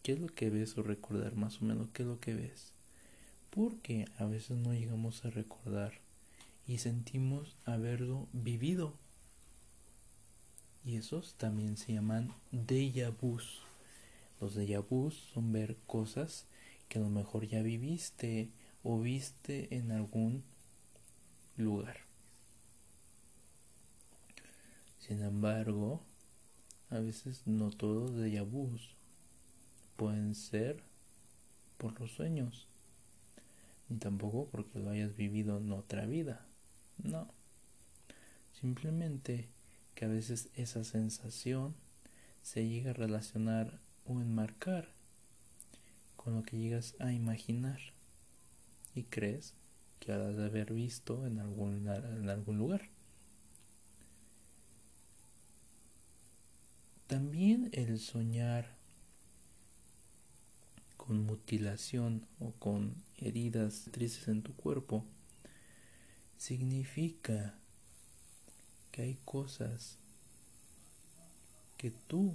qué 0.04 0.14
es 0.14 0.20
lo 0.20 0.28
que 0.28 0.50
ves 0.50 0.78
o 0.78 0.84
recordar 0.84 1.36
más 1.36 1.62
o 1.62 1.66
menos 1.66 1.90
qué 1.94 2.04
es 2.04 2.08
lo 2.08 2.20
que 2.20 2.34
ves. 2.34 2.72
Porque 3.50 4.08
a 4.18 4.26
veces 4.26 4.58
no 4.58 4.74
llegamos 4.74 5.26
a 5.26 5.30
recordar 5.30 5.94
y 6.68 6.78
sentimos 6.80 7.56
haberlo 7.66 8.28
vivido. 8.34 8.94
Y 10.86 10.98
esos 10.98 11.36
también 11.36 11.78
se 11.78 11.94
llaman 11.94 12.34
déjà 12.52 13.10
vus. 13.10 13.62
Los 14.42 14.58
déjà 14.58 14.82
vus 14.82 15.16
son 15.34 15.52
ver 15.54 15.78
cosas 15.88 16.46
que 16.90 17.00
a 17.00 17.02
lo 17.02 17.10
mejor 17.10 17.48
ya 17.48 17.62
viviste 17.62 18.50
o 18.84 19.00
viste 19.00 19.76
en 19.76 19.92
algún 19.92 20.44
lugar. 21.56 22.13
Sin 25.06 25.22
embargo, 25.22 26.02
a 26.90 27.00
veces 27.00 27.46
no 27.46 27.72
todos 27.72 28.16
de 28.16 28.40
vus 28.40 28.96
pueden 29.98 30.34
ser 30.34 30.82
por 31.78 32.00
los 32.00 32.14
sueños, 32.14 32.70
ni 33.90 33.98
tampoco 33.98 34.48
porque 34.50 34.80
lo 34.80 34.92
hayas 34.92 35.14
vivido 35.18 35.58
en 35.58 35.74
otra 35.74 36.06
vida. 36.06 36.46
No. 36.98 37.28
Simplemente 38.54 39.50
que 39.94 40.06
a 40.06 40.08
veces 40.08 40.50
esa 40.56 40.86
sensación 40.86 41.76
se 42.42 42.66
llega 42.66 42.92
a 42.92 42.94
relacionar 42.94 43.82
o 44.06 44.22
enmarcar 44.22 44.88
con 46.16 46.34
lo 46.34 46.44
que 46.44 46.58
llegas 46.58 46.96
a 47.00 47.12
imaginar 47.12 47.82
y 48.96 49.04
crees 49.04 49.54
que 50.00 50.14
has 50.14 50.38
de 50.38 50.46
haber 50.46 50.72
visto 50.72 51.28
en 51.28 51.40
algún 51.40 52.58
lugar. 52.58 52.93
También 57.08 57.70
el 57.74 58.00
soñar 58.00 58.76
con 60.98 61.26
mutilación 61.26 62.26
o 62.40 62.52
con 62.54 62.96
heridas 63.18 63.90
tristes 63.92 64.30
en 64.30 64.42
tu 64.42 64.56
cuerpo 64.56 65.04
significa 66.38 67.56
que 68.92 69.02
hay 69.02 69.18
cosas 69.26 69.98
que 71.78 71.92
tú 71.92 72.34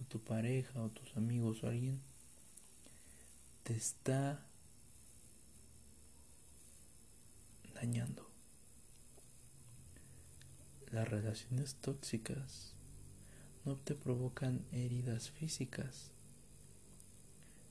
o 0.00 0.04
tu 0.04 0.18
pareja 0.18 0.82
o 0.82 0.88
tus 0.88 1.14
amigos 1.16 1.62
o 1.62 1.68
alguien 1.68 2.00
te 3.64 3.74
está 3.74 4.46
dañando. 7.74 8.26
Las 10.90 11.08
relaciones 11.08 11.74
tóxicas 11.76 12.71
no 13.64 13.76
te 13.76 13.94
provocan 13.94 14.64
heridas 14.72 15.30
físicas, 15.30 16.10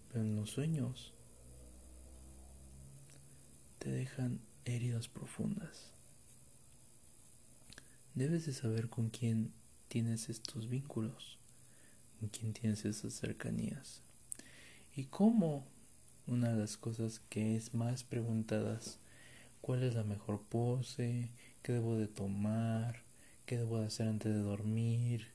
pero 0.07 0.23
en 0.23 0.35
los 0.35 0.49
sueños 0.49 1.13
te 3.79 3.91
dejan 3.91 4.39
heridas 4.65 5.07
profundas. 5.07 5.91
Debes 8.13 8.45
de 8.45 8.53
saber 8.53 8.89
con 8.89 9.09
quién 9.09 9.51
tienes 9.87 10.29
estos 10.29 10.69
vínculos, 10.69 11.39
con 12.19 12.29
quién 12.29 12.53
tienes 12.53 12.85
esas 12.85 13.13
cercanías 13.13 14.01
y 14.95 15.05
cómo. 15.05 15.65
Una 16.27 16.53
de 16.53 16.59
las 16.59 16.77
cosas 16.77 17.19
que 17.29 17.55
es 17.57 17.73
más 17.73 18.03
preguntadas, 18.03 18.99
cuál 19.59 19.83
es 19.83 19.95
la 19.95 20.03
mejor 20.03 20.41
pose, 20.43 21.31
qué 21.63 21.73
debo 21.73 21.97
de 21.97 22.07
tomar, 22.07 23.03
qué 23.45 23.57
debo 23.57 23.79
de 23.79 23.87
hacer 23.87 24.07
antes 24.07 24.31
de 24.31 24.39
dormir, 24.39 25.27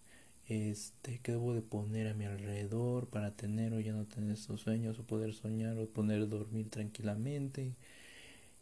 este, 0.48 1.18
qué 1.22 1.32
debo 1.32 1.54
de 1.54 1.62
poner 1.62 2.06
a 2.08 2.14
mi 2.14 2.24
alrededor 2.24 3.08
para 3.08 3.34
tener 3.34 3.72
o 3.72 3.80
ya 3.80 3.92
no 3.92 4.06
tener 4.06 4.32
estos 4.32 4.60
sueños 4.60 4.98
o 4.98 5.02
poder 5.02 5.34
soñar 5.34 5.76
o 5.78 5.88
poder 5.88 6.28
dormir 6.28 6.70
tranquilamente 6.70 7.74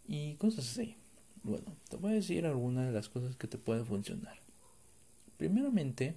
y 0.06 0.34
cosas 0.36 0.70
así. 0.70 0.96
Bueno, 1.42 1.76
te 1.90 1.96
voy 1.96 2.12
a 2.12 2.14
decir 2.14 2.46
algunas 2.46 2.86
de 2.86 2.92
las 2.92 3.08
cosas 3.10 3.36
que 3.36 3.46
te 3.46 3.58
pueden 3.58 3.84
funcionar. 3.84 4.38
Primeramente, 5.36 6.16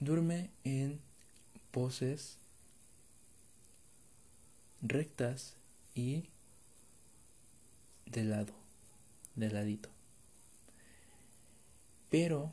duerme 0.00 0.50
en 0.64 0.98
poses 1.70 2.38
rectas 4.80 5.56
y 5.94 6.24
de 8.06 8.24
lado, 8.24 8.54
de 9.36 9.50
ladito. 9.50 9.90
Pero 12.08 12.52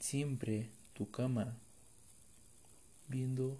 siempre 0.00 0.70
tu 0.94 1.10
cama 1.10 1.56
viendo 3.08 3.58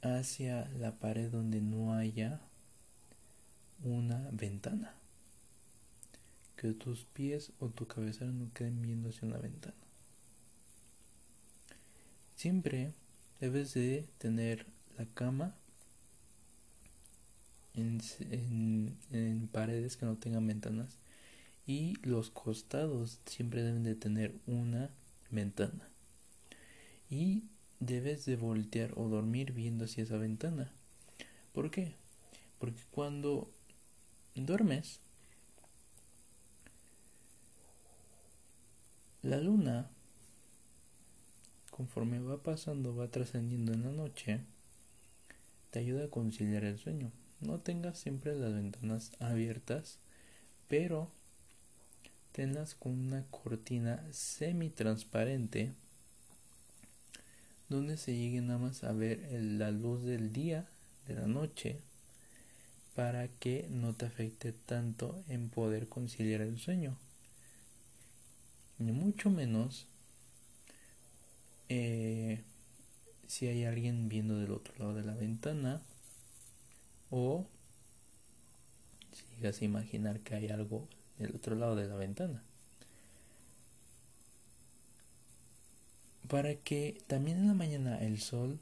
hacia 0.00 0.68
la 0.78 0.98
pared 0.98 1.30
donde 1.30 1.60
no 1.60 1.92
haya 1.92 2.40
una 3.82 4.28
ventana. 4.32 4.94
Que 6.56 6.72
tus 6.72 7.04
pies 7.04 7.52
o 7.60 7.68
tu 7.68 7.86
cabeza 7.86 8.24
no 8.24 8.52
queden 8.52 8.82
viendo 8.82 9.10
hacia 9.10 9.28
una 9.28 9.38
ventana. 9.38 9.76
Siempre 12.34 12.92
debes 13.40 13.74
de 13.74 14.08
tener 14.18 14.66
la 14.96 15.06
cama 15.06 15.54
en, 17.74 18.00
en 19.12 19.48
paredes 19.52 19.96
que 19.96 20.06
no 20.06 20.16
tengan 20.16 20.46
ventanas 20.46 20.98
y 21.68 21.94
los 22.02 22.30
costados 22.30 23.20
siempre 23.26 23.62
deben 23.62 23.84
de 23.84 23.94
tener 23.94 24.34
una 24.48 24.90
ventana 25.30 25.88
y 27.08 27.44
debes 27.78 28.24
de 28.24 28.34
voltear 28.34 28.92
o 28.96 29.08
dormir 29.08 29.52
viendo 29.52 29.84
hacia 29.84 30.02
esa 30.02 30.16
ventana 30.16 30.72
¿por 31.52 31.70
qué? 31.70 31.94
porque 32.58 32.82
cuando 32.90 33.48
duermes, 34.34 35.00
la 39.22 39.38
luna, 39.38 39.90
conforme 41.70 42.20
va 42.20 42.42
pasando, 42.42 42.94
va 42.94 43.10
trascendiendo 43.10 43.72
en 43.72 43.82
la 43.82 43.92
noche, 43.92 44.40
te 45.70 45.80
ayuda 45.80 46.06
a 46.06 46.10
conciliar 46.10 46.64
el 46.64 46.78
sueño. 46.78 47.12
No 47.40 47.60
tengas 47.60 47.98
siempre 47.98 48.34
las 48.34 48.52
ventanas 48.52 49.12
abiertas, 49.20 49.98
pero 50.66 51.10
tenlas 52.38 52.76
con 52.76 52.92
una 52.92 53.24
cortina 53.32 54.00
semi-transparente 54.12 55.72
donde 57.68 57.96
se 57.96 58.16
llegue 58.16 58.40
nada 58.40 58.60
más 58.60 58.84
a 58.84 58.92
ver 58.92 59.28
la 59.32 59.72
luz 59.72 60.04
del 60.04 60.32
día, 60.32 60.68
de 61.08 61.14
la 61.14 61.26
noche, 61.26 61.80
para 62.94 63.26
que 63.26 63.66
no 63.70 63.92
te 63.92 64.06
afecte 64.06 64.52
tanto 64.52 65.20
en 65.28 65.48
poder 65.48 65.88
conciliar 65.88 66.40
el 66.42 66.60
sueño. 66.60 66.96
Ni 68.78 68.92
mucho 68.92 69.30
menos 69.30 69.88
eh, 71.68 72.44
si 73.26 73.48
hay 73.48 73.64
alguien 73.64 74.08
viendo 74.08 74.38
del 74.38 74.52
otro 74.52 74.74
lado 74.78 74.94
de 74.94 75.02
la 75.02 75.14
ventana 75.14 75.82
o 77.10 77.48
si 79.10 79.24
llegas 79.34 79.60
a 79.60 79.64
imaginar 79.64 80.20
que 80.20 80.36
hay 80.36 80.50
algo 80.50 80.86
del 81.18 81.34
otro 81.34 81.54
lado 81.54 81.76
de 81.76 81.88
la 81.88 81.96
ventana. 81.96 82.42
Para 86.28 86.54
que 86.56 87.02
también 87.06 87.38
en 87.38 87.48
la 87.48 87.54
mañana 87.54 87.98
el 88.00 88.20
sol 88.20 88.58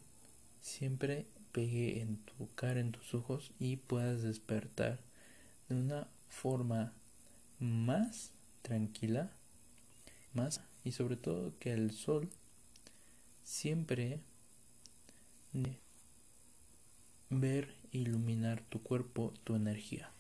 siempre 0.61 1.27
pegue 1.53 2.01
en 2.01 2.19
tu 2.19 2.49
cara, 2.55 2.81
en 2.81 2.93
tus 2.93 3.15
ojos 3.15 3.53
y 3.59 3.77
puedas 3.77 4.23
despertar 4.23 5.01
de 5.69 5.75
una 5.75 6.07
forma 6.29 6.93
más 7.59 8.33
tranquila, 8.63 9.33
más 10.33 10.61
y 10.85 10.93
sobre 10.93 11.17
todo 11.17 11.59
que 11.59 11.73
el 11.73 11.91
sol 11.91 12.29
siempre 13.43 14.21
ver 17.31 17.75
e 17.93 17.99
iluminar 17.99 18.63
tu 18.69 18.83
cuerpo, 18.83 19.33
tu 19.45 19.55
energía. 19.55 20.13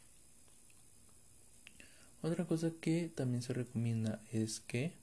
Otra 2.26 2.44
cosa 2.44 2.72
que 2.80 3.08
también 3.14 3.40
se 3.40 3.52
recomienda 3.52 4.20
es 4.32 4.58
que 4.58 4.94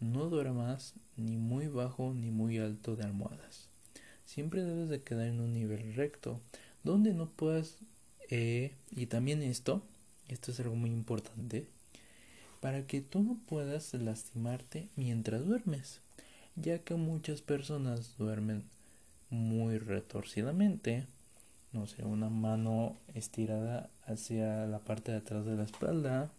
no 0.00 0.30
duermas 0.30 0.94
ni 1.18 1.36
muy 1.36 1.68
bajo 1.68 2.14
ni 2.14 2.30
muy 2.30 2.56
alto 2.56 2.96
de 2.96 3.04
almohadas. 3.04 3.68
Siempre 4.24 4.64
debes 4.64 4.88
de 4.88 5.02
quedar 5.02 5.26
en 5.26 5.40
un 5.40 5.52
nivel 5.52 5.94
recto 5.94 6.40
donde 6.84 7.12
no 7.12 7.28
puedas 7.28 7.80
eh, 8.30 8.72
y 8.90 9.04
también 9.08 9.42
esto, 9.42 9.82
esto 10.28 10.52
es 10.52 10.60
algo 10.60 10.74
muy 10.74 10.88
importante, 10.88 11.66
para 12.60 12.86
que 12.86 13.02
tú 13.02 13.22
no 13.22 13.38
puedas 13.46 13.92
lastimarte 13.92 14.88
mientras 14.96 15.44
duermes, 15.44 16.00
ya 16.54 16.78
que 16.78 16.94
muchas 16.94 17.42
personas 17.42 18.16
duermen 18.16 18.64
muy 19.28 19.76
retorcidamente, 19.76 21.04
no 21.76 21.86
sé, 21.86 22.04
una 22.04 22.30
mano 22.30 22.96
estirada 23.14 23.90
hacia 24.06 24.66
la 24.66 24.78
parte 24.78 25.12
de 25.12 25.18
atrás 25.18 25.44
de 25.44 25.56
la 25.56 25.64
espalda, 25.64 26.30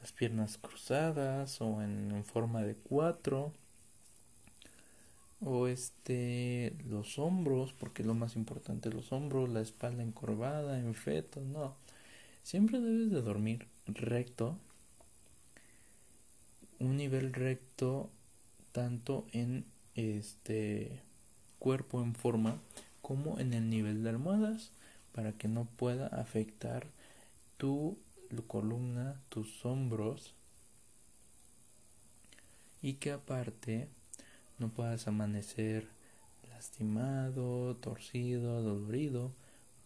las 0.00 0.12
piernas 0.12 0.56
cruzadas 0.56 1.60
o 1.60 1.82
en, 1.82 2.24
forma 2.24 2.62
de 2.62 2.74
cuatro, 2.74 3.52
o 5.40 5.66
este 5.66 6.74
los 6.88 7.18
hombros, 7.18 7.74
porque 7.74 8.02
lo 8.02 8.14
más 8.14 8.34
importante 8.34 8.90
los 8.90 9.12
hombros, 9.12 9.50
la 9.50 9.60
espalda 9.60 10.02
encorvada, 10.02 10.78
en 10.78 10.94
feto, 10.94 11.40
no. 11.42 11.76
Siempre 12.42 12.80
debes 12.80 13.10
de 13.10 13.20
dormir 13.20 13.68
recto, 13.86 14.56
un 16.78 16.96
nivel 16.96 17.32
recto 17.34 18.10
tanto 18.72 19.26
en 19.32 19.66
este 19.94 21.02
cuerpo 21.58 22.02
en 22.02 22.14
forma 22.14 22.58
como 23.02 23.38
en 23.38 23.52
el 23.52 23.68
nivel 23.68 24.02
de 24.02 24.10
almohadas 24.10 24.72
para 25.12 25.32
que 25.32 25.48
no 25.48 25.66
pueda 25.66 26.06
afectar 26.06 26.86
tu 27.58 27.98
columna, 28.46 29.20
tus 29.28 29.64
hombros. 29.66 30.34
Y 32.80 32.94
que 32.94 33.12
aparte 33.12 33.88
no 34.58 34.70
puedas 34.70 35.06
amanecer 35.06 35.88
lastimado, 36.50 37.76
torcido, 37.76 38.62
dolorido, 38.62 39.32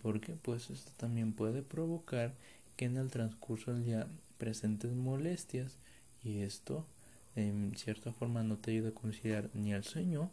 porque 0.02 0.34
pues 0.34 0.70
esto 0.70 0.92
también 0.96 1.32
puede 1.32 1.62
provocar 1.62 2.34
que 2.76 2.86
en 2.86 2.96
el 2.96 3.10
transcurso 3.10 3.72
del 3.72 3.84
día 3.84 4.06
presentes 4.38 4.92
molestias. 4.92 5.78
Y 6.22 6.40
esto 6.40 6.86
en 7.34 7.74
cierta 7.76 8.12
forma 8.12 8.42
no 8.42 8.56
te 8.56 8.70
ayuda 8.70 8.90
a 8.90 8.94
conciliar 8.94 9.50
ni 9.52 9.72
el 9.72 9.84
sueño 9.84 10.30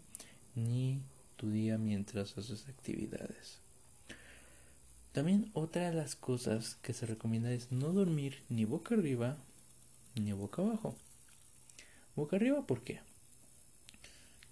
ni 0.56 1.02
día 1.42 1.78
mientras 1.78 2.38
haces 2.38 2.68
actividades. 2.68 3.60
También 5.12 5.52
otra 5.54 5.90
de 5.90 5.96
las 5.96 6.16
cosas 6.16 6.76
que 6.82 6.94
se 6.94 7.06
recomienda 7.06 7.52
es 7.52 7.72
no 7.72 7.94
dormir 7.94 8.44
ni 8.50 8.66
boca 8.66 8.96
arriba 8.96 9.38
ni 10.16 10.32
boca 10.32 10.62
abajo. 10.62 10.96
Boca 12.16 12.36
arriba, 12.36 12.66
¿por 12.66 12.84
qué? 12.84 13.02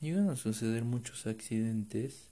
Llegan 0.01 0.29
a 0.29 0.35
suceder 0.35 0.83
muchos 0.83 1.27
accidentes 1.27 2.29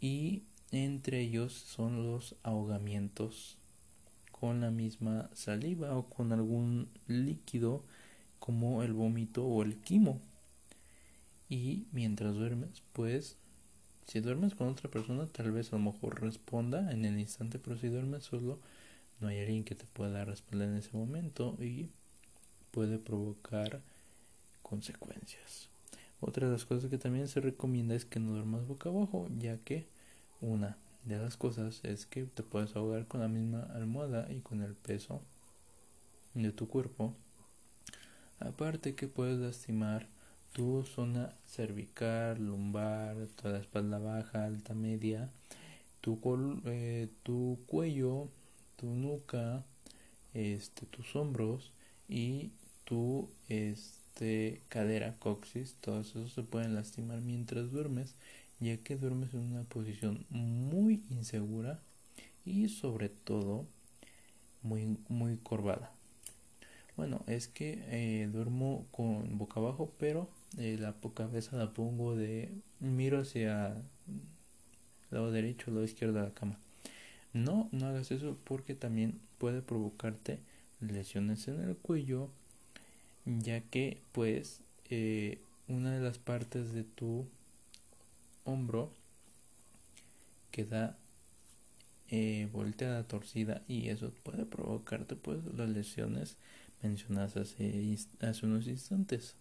y 0.00 0.42
entre 0.70 1.20
ellos 1.20 1.52
son 1.52 2.06
los 2.06 2.36
ahogamientos 2.42 3.56
con 4.30 4.60
la 4.60 4.70
misma 4.70 5.30
saliva 5.32 5.96
o 5.96 6.08
con 6.08 6.32
algún 6.32 6.88
líquido 7.06 7.84
como 8.38 8.82
el 8.82 8.92
vómito 8.92 9.44
o 9.46 9.62
el 9.62 9.78
quimo. 9.80 10.20
Y 11.48 11.86
mientras 11.92 12.34
duermes, 12.34 12.82
pues 12.92 13.36
si 14.06 14.20
duermes 14.20 14.54
con 14.54 14.68
otra 14.68 14.90
persona, 14.90 15.26
tal 15.26 15.50
vez 15.50 15.72
a 15.72 15.76
lo 15.76 15.82
mejor 15.82 16.20
responda 16.20 16.92
en 16.92 17.04
el 17.04 17.18
instante, 17.18 17.58
pero 17.58 17.76
si 17.76 17.88
duermes 17.88 18.24
solo, 18.24 18.60
no 19.20 19.28
hay 19.28 19.40
alguien 19.40 19.64
que 19.64 19.74
te 19.74 19.84
pueda 19.86 20.24
responder 20.24 20.68
en 20.68 20.76
ese 20.76 20.96
momento 20.96 21.56
y 21.60 21.90
puede 22.70 22.98
provocar 22.98 23.80
consecuencias. 24.62 25.70
Otra 26.20 26.46
de 26.46 26.52
las 26.52 26.64
cosas 26.64 26.88
que 26.88 26.98
también 26.98 27.28
se 27.28 27.40
recomienda 27.40 27.94
es 27.94 28.04
que 28.04 28.20
no 28.20 28.32
duermas 28.32 28.66
boca 28.66 28.90
abajo, 28.90 29.28
ya 29.38 29.58
que 29.58 29.86
una 30.40 30.76
de 31.04 31.18
las 31.18 31.36
cosas 31.36 31.80
es 31.84 32.06
que 32.06 32.24
te 32.24 32.42
puedes 32.42 32.74
ahogar 32.76 33.06
con 33.06 33.20
la 33.20 33.28
misma 33.28 33.62
almohada 33.74 34.30
y 34.32 34.40
con 34.40 34.62
el 34.62 34.74
peso 34.74 35.20
de 36.34 36.52
tu 36.52 36.68
cuerpo. 36.68 37.14
Aparte 38.38 38.94
que 38.94 39.08
puedes 39.08 39.38
lastimar 39.38 40.08
tu 40.52 40.82
zona 40.84 41.34
cervical, 41.44 42.38
lumbar, 42.38 43.16
toda 43.36 43.54
la 43.54 43.60
espalda 43.60 43.98
baja, 43.98 44.44
alta, 44.44 44.74
media, 44.74 45.30
tu, 46.00 46.18
eh, 46.66 47.08
tu 47.22 47.58
cuello, 47.66 48.28
tu 48.76 48.86
nuca, 48.86 49.64
este, 50.34 50.86
tus 50.86 51.16
hombros 51.16 51.72
y 52.08 52.52
tu 52.84 53.28
este, 53.48 54.62
cadera, 54.68 55.16
coxis, 55.18 55.74
todos 55.80 56.10
esos 56.10 56.32
se 56.32 56.42
pueden 56.42 56.74
lastimar 56.74 57.20
mientras 57.20 57.70
duermes, 57.70 58.14
ya 58.60 58.76
que 58.78 58.96
duermes 58.96 59.34
en 59.34 59.40
una 59.40 59.64
posición 59.64 60.24
muy 60.30 61.02
insegura 61.10 61.82
y 62.44 62.68
sobre 62.68 63.08
todo 63.08 63.66
muy, 64.62 64.98
muy 65.08 65.36
corvada. 65.38 65.92
Bueno, 66.96 67.22
es 67.26 67.48
que 67.48 67.84
eh, 67.88 68.28
duermo 68.32 68.86
con 68.90 69.36
boca 69.36 69.60
abajo, 69.60 69.92
pero 69.98 70.30
eh, 70.58 70.76
la 70.78 70.94
cabeza 71.14 71.56
la 71.56 71.72
pongo 71.72 72.16
de 72.16 72.50
miro 72.80 73.20
hacia 73.20 73.76
lado 75.10 75.30
derecho 75.30 75.70
o 75.70 75.74
lado 75.74 75.84
izquierdo 75.84 76.18
de 76.18 76.24
la 76.24 76.34
cama. 76.34 76.58
No, 77.32 77.68
no 77.72 77.86
hagas 77.86 78.10
eso 78.10 78.38
porque 78.44 78.74
también 78.74 79.20
puede 79.38 79.62
provocarte 79.62 80.40
lesiones 80.80 81.46
en 81.48 81.60
el 81.60 81.76
cuello, 81.76 82.30
ya 83.24 83.60
que 83.60 84.00
pues 84.12 84.60
eh, 84.90 85.40
una 85.68 85.92
de 85.92 86.00
las 86.00 86.18
partes 86.18 86.72
de 86.72 86.84
tu 86.84 87.26
hombro 88.44 88.90
queda 90.50 90.96
eh, 92.08 92.48
volteada, 92.52 93.02
torcida 93.02 93.62
y 93.68 93.88
eso 93.88 94.12
puede 94.22 94.46
provocarte 94.46 95.16
pues 95.16 95.40
las 95.56 95.68
lesiones 95.68 96.36
mencionadas 96.82 97.36
hace, 97.36 97.96
hace 98.20 98.46
unos 98.46 98.66
instantes. 98.68 99.34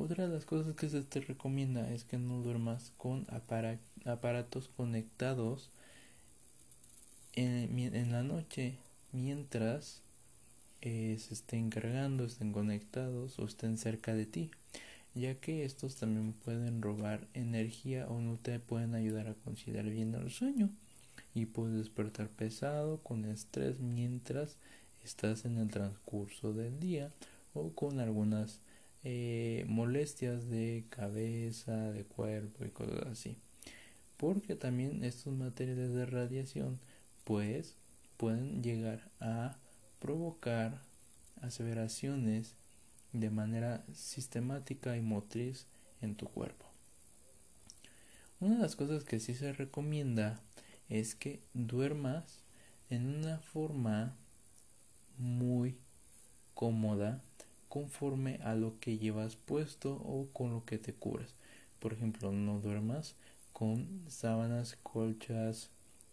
Otra 0.00 0.28
de 0.28 0.32
las 0.32 0.44
cosas 0.44 0.76
que 0.76 0.88
se 0.88 1.02
te 1.02 1.20
recomienda 1.20 1.92
es 1.92 2.04
que 2.04 2.18
no 2.18 2.40
duermas 2.40 2.92
con 2.96 3.26
aparatos 4.04 4.68
conectados 4.68 5.72
en, 7.34 8.12
la 8.12 8.22
noche 8.22 8.78
mientras 9.10 10.04
eh, 10.82 11.16
se 11.18 11.34
estén 11.34 11.68
cargando, 11.68 12.24
estén 12.24 12.52
conectados 12.52 13.40
o 13.40 13.44
estén 13.44 13.76
cerca 13.76 14.14
de 14.14 14.24
ti, 14.24 14.52
ya 15.16 15.34
que 15.34 15.64
estos 15.64 15.96
también 15.96 16.32
pueden 16.32 16.80
robar 16.80 17.26
energía 17.34 18.06
o 18.06 18.20
no 18.20 18.36
te 18.36 18.60
pueden 18.60 18.94
ayudar 18.94 19.26
a 19.26 19.34
conciliar 19.34 19.86
bien 19.86 20.14
el 20.14 20.30
sueño. 20.30 20.70
y 21.34 21.46
puedes 21.46 21.76
despertar 21.76 22.28
pesado 22.28 23.02
con 23.02 23.24
estrés 23.24 23.80
mientras 23.80 24.58
estás 25.02 25.44
en 25.44 25.58
el 25.58 25.68
transcurso 25.68 26.52
del 26.52 26.78
día 26.78 27.10
o 27.52 27.72
con 27.72 27.98
algunas 27.98 28.60
eh, 29.04 29.64
molestias 29.68 30.48
de 30.48 30.84
cabeza, 30.90 31.92
de 31.92 32.04
cuerpo 32.04 32.64
y 32.64 32.70
cosas 32.70 33.06
así. 33.06 33.38
Porque 34.16 34.56
también 34.56 35.04
estos 35.04 35.32
materiales 35.32 35.92
de 35.92 36.06
radiación 36.06 36.80
pues 37.24 37.76
pueden 38.16 38.62
llegar 38.62 39.10
a 39.20 39.56
provocar 40.00 40.82
aseveraciones 41.40 42.56
de 43.12 43.30
manera 43.30 43.84
sistemática 43.92 44.96
y 44.96 45.00
motriz 45.00 45.66
en 46.00 46.14
tu 46.14 46.26
cuerpo. 46.26 46.66
Una 48.40 48.56
de 48.56 48.62
las 48.62 48.76
cosas 48.76 49.04
que 49.04 49.20
sí 49.20 49.34
se 49.34 49.52
recomienda 49.52 50.40
es 50.88 51.14
que 51.14 51.42
duermas 51.54 52.42
en 52.88 53.06
una 53.06 53.38
forma 53.38 54.16
muy 55.16 55.76
cómoda 56.54 57.22
conforme 57.78 58.40
a 58.42 58.56
lo 58.56 58.80
que 58.80 58.98
llevas 58.98 59.36
puesto 59.36 59.92
o 59.92 60.28
con 60.32 60.50
lo 60.50 60.64
que 60.64 60.78
te 60.78 60.92
cubres. 60.92 61.36
Por 61.78 61.92
ejemplo, 61.92 62.32
no 62.32 62.58
duermas 62.58 63.14
con 63.52 64.02
sábanas, 64.08 64.76
colchas, 64.82 65.70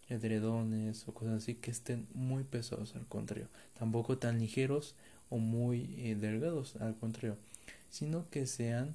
edredones 0.08 1.08
o 1.08 1.14
cosas 1.14 1.42
así 1.42 1.56
que 1.56 1.72
estén 1.72 2.06
muy 2.14 2.44
pesados, 2.44 2.94
al 2.94 3.06
contrario. 3.06 3.48
Tampoco 3.76 4.18
tan 4.18 4.38
ligeros 4.38 4.94
o 5.28 5.38
muy 5.38 5.96
eh, 5.98 6.14
delgados, 6.14 6.76
al 6.76 6.96
contrario. 6.96 7.36
Sino 7.90 8.30
que 8.30 8.46
sean 8.46 8.94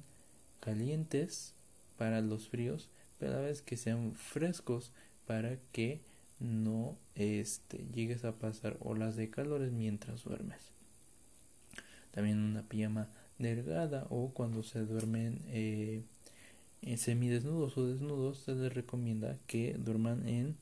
calientes 0.60 1.54
para 1.98 2.22
los 2.22 2.48
fríos, 2.48 2.88
pero 3.18 3.32
a 3.32 3.36
la 3.36 3.42
vez 3.42 3.60
que 3.60 3.76
sean 3.76 4.14
frescos 4.14 4.92
para 5.26 5.58
que 5.72 6.00
no 6.40 6.96
este, 7.16 7.84
llegues 7.92 8.24
a 8.24 8.32
pasar 8.32 8.78
olas 8.80 9.14
de 9.16 9.28
calores 9.28 9.72
mientras 9.72 10.24
duermes. 10.24 10.71
También 12.12 12.38
una 12.38 12.62
pijama 12.62 13.08
delgada 13.38 14.06
o 14.10 14.30
cuando 14.32 14.62
se 14.62 14.80
duermen 14.80 15.42
eh, 15.48 16.04
semidesnudos 16.96 17.76
o 17.76 17.86
desnudos 17.86 18.38
se 18.38 18.54
les 18.54 18.72
recomienda 18.72 19.38
que 19.46 19.74
duerman 19.74 20.28
en 20.28 20.56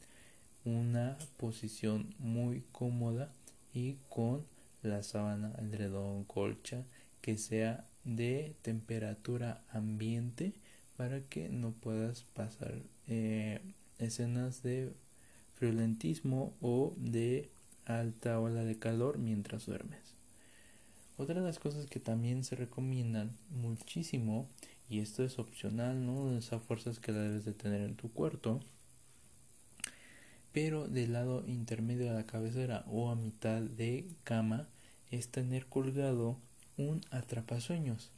una 0.64 1.18
posición 1.36 2.14
muy 2.18 2.64
cómoda 2.72 3.32
y 3.72 3.96
con 4.08 4.44
la 4.82 5.02
sábana, 5.02 5.52
edredón, 5.58 6.24
colcha 6.24 6.84
que 7.20 7.36
sea 7.36 7.86
de 8.04 8.54
temperatura 8.62 9.62
ambiente 9.70 10.54
para 10.96 11.20
que 11.22 11.48
no 11.48 11.72
puedas 11.72 12.24
pasar 12.24 12.82
eh, 13.06 13.60
escenas 13.98 14.62
de 14.62 14.92
friolentismo 15.54 16.54
o 16.60 16.94
de 16.96 17.50
alta 17.84 18.40
ola 18.40 18.64
de 18.64 18.78
calor 18.78 19.18
mientras 19.18 19.66
duermes. 19.66 20.19
Otra 21.20 21.34
de 21.34 21.46
las 21.46 21.58
cosas 21.58 21.84
que 21.84 22.00
también 22.00 22.44
se 22.44 22.56
recomiendan 22.56 23.36
muchísimo, 23.50 24.48
y 24.88 25.00
esto 25.00 25.22
es 25.22 25.38
opcional, 25.38 26.06
no 26.06 26.34
esas 26.34 26.62
fuerzas 26.62 26.98
que 26.98 27.12
debes 27.12 27.44
de 27.44 27.52
tener 27.52 27.82
en 27.82 27.94
tu 27.94 28.10
cuarto, 28.10 28.60
pero 30.52 30.88
del 30.88 31.12
lado 31.12 31.44
intermedio 31.46 32.06
de 32.06 32.14
la 32.14 32.24
cabecera 32.24 32.86
o 32.86 33.10
a 33.10 33.16
mitad 33.16 33.60
de 33.60 34.08
cama 34.24 34.66
es 35.10 35.28
tener 35.28 35.66
colgado 35.66 36.38
un 36.78 37.02
atrapasueños. 37.10 38.12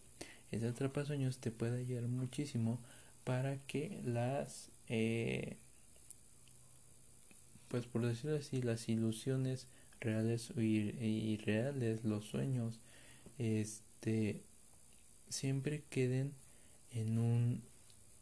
Ese 0.52 0.68
atrapasueños 0.68 1.38
te 1.38 1.50
puede 1.50 1.80
ayudar 1.80 2.06
muchísimo 2.06 2.78
para 3.24 3.56
que 3.66 4.00
las, 4.04 4.70
eh, 4.86 5.56
pues 7.66 7.84
por 7.86 8.06
decirlo 8.06 8.36
así, 8.36 8.62
las 8.62 8.88
ilusiones 8.88 9.66
reales 10.00 10.52
o 10.52 10.60
irreales, 10.60 12.04
los 12.04 12.26
sueños, 12.26 12.78
este, 13.42 14.42
siempre 15.28 15.82
queden 15.90 16.32
en 16.90 17.18
un, 17.18 17.62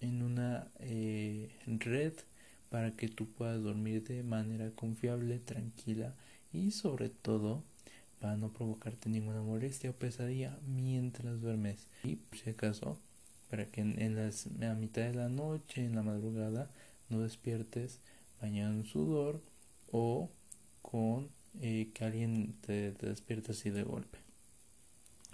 en 0.01 0.23
una 0.23 0.69
eh, 0.79 1.51
red 1.67 2.15
para 2.71 2.97
que 2.97 3.09
tú 3.09 3.27
puedas 3.27 3.63
dormir 3.63 4.05
de 4.05 4.23
manera 4.23 4.71
confiable, 4.71 5.39
tranquila 5.41 6.15
y 6.53 6.71
sobre 6.71 7.11
todo 7.11 7.63
para 8.21 8.37
no 8.37 8.53
provocarte 8.53 9.09
ninguna 9.09 9.43
molestia 9.43 9.91
o 9.91 9.95
pesadilla 9.95 10.59
mientras 10.67 11.41
duermes. 11.41 11.89
Y 12.05 12.19
si 12.33 12.51
acaso, 12.51 12.99
para 13.51 13.67
que 13.67 13.81
en, 13.81 14.15
las, 14.15 14.47
a 14.47 14.75
mitad 14.75 15.03
de 15.03 15.15
la 15.15 15.29
noche, 15.29 15.85
en 15.85 15.97
la 15.97 16.03
madrugada, 16.03 16.71
no 17.09 17.21
despiertes 17.21 18.01
bañado 18.41 18.73
en 18.73 18.85
sudor 18.85 19.43
o 19.91 20.31
con 20.83 21.29
eh, 21.61 21.91
que 21.93 22.05
alguien 22.05 22.55
te, 22.61 22.93
te 22.93 23.07
despierte 23.09 23.53
así 23.53 23.71
de 23.71 23.83
golpe. 23.83 24.30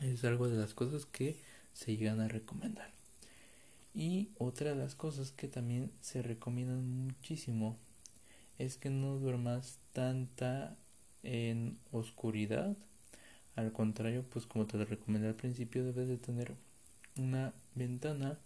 Es 0.03 0.25
algo 0.25 0.49
de 0.49 0.57
las 0.57 0.75
cosas 0.75 1.07
que 1.07 1.37
se 1.73 1.97
llegan 1.97 2.21
a 2.21 2.29
recomendar. 2.29 2.93
Y 3.95 4.29
otra 4.39 4.71
de 4.71 4.77
las 4.77 4.95
cosas 4.95 5.33
que 5.33 5.49
también 5.49 5.91
se 6.01 6.21
recomiendan 6.21 6.87
muchísimo 6.87 7.79
es 8.59 8.77
que 8.77 8.91
no 8.91 9.17
duermas 9.19 9.79
tanta 9.93 10.77
en 11.23 11.79
oscuridad. 11.93 12.77
Al 13.55 13.73
contrario, 13.73 14.23
pues 14.29 14.45
como 14.47 14.67
te 14.67 14.77
lo 14.77 14.85
recomendé 14.85 15.29
al 15.29 15.35
principio, 15.35 15.85
debes 15.85 16.09
de 16.09 16.19
tener 16.19 16.55
una 17.17 17.55
ventana 17.75 18.39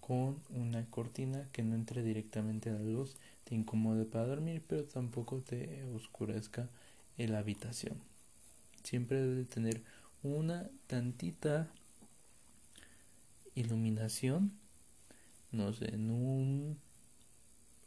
con 0.00 0.38
una 0.50 0.84
cortina 0.90 1.48
que 1.50 1.62
no 1.62 1.74
entre 1.74 2.02
directamente 2.02 2.70
a 2.70 2.74
la 2.74 2.80
luz, 2.80 3.16
te 3.44 3.54
incomode 3.54 4.04
para 4.04 4.26
dormir, 4.26 4.62
pero 4.66 4.84
tampoco 4.84 5.40
te 5.40 5.82
oscurezca 5.94 6.68
la 7.16 7.38
habitación. 7.38 7.96
Siempre 8.82 9.20
debe 9.20 9.34
de 9.36 9.44
tener 9.44 9.82
una 10.24 10.68
tantita 10.86 11.68
iluminación 13.54 14.52
no 15.54 15.72
sé, 15.72 15.94
en 15.94 16.10
un 16.10 16.78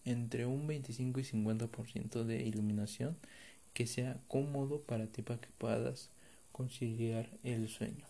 entre 0.06 0.46
un 0.46 0.68
25 0.68 1.20
y 1.20 1.24
50% 1.24 2.24
de 2.24 2.42
iluminación 2.44 3.18
que 3.74 3.86
sea 3.86 4.20
cómodo 4.30 4.82
para 4.82 5.08
ti 5.08 5.22
para 5.22 5.42
que 5.42 5.50
puedas 5.58 6.10
conciliar 6.54 7.30
el 7.44 7.68
sueño. 7.68 8.06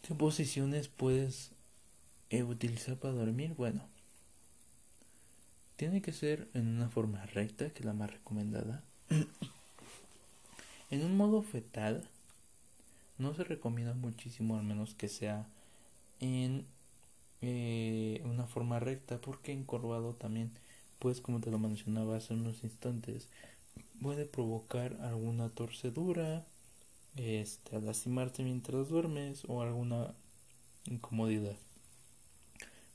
¿Qué 0.00 0.14
posiciones 0.14 0.88
puedes 0.88 1.52
eh, 2.30 2.42
utilizar 2.42 2.96
para 2.96 3.14
dormir? 3.14 3.52
Bueno, 3.54 3.86
tiene 5.76 6.00
que 6.00 6.12
ser 6.12 6.48
en 6.54 6.68
una 6.68 6.88
forma 6.88 7.26
recta, 7.26 7.68
que 7.70 7.80
es 7.80 7.84
la 7.84 7.92
más 7.92 8.10
recomendada. 8.10 8.82
en 10.90 11.04
un 11.04 11.16
modo 11.16 11.42
fetal, 11.42 12.08
no 13.18 13.34
se 13.34 13.44
recomienda 13.44 13.94
muchísimo, 13.94 14.56
al 14.56 14.64
menos 14.64 14.94
que 14.94 15.08
sea 15.08 15.46
en 16.20 16.66
eh, 17.42 18.22
una 18.24 18.46
forma 18.46 18.80
recta 18.80 19.20
porque 19.20 19.52
encorvado 19.52 20.14
también 20.14 20.52
pues 20.98 21.20
como 21.20 21.40
te 21.40 21.50
lo 21.50 21.58
mencionaba 21.58 22.16
hace 22.16 22.32
unos 22.32 22.64
instantes 22.64 23.28
puede 24.00 24.24
provocar 24.24 24.96
alguna 25.02 25.50
torcedura 25.50 26.46
este, 27.16 27.80
lastimarte 27.80 28.42
mientras 28.42 28.88
duermes 28.88 29.44
o 29.46 29.62
alguna 29.62 30.14
incomodidad. 30.86 31.56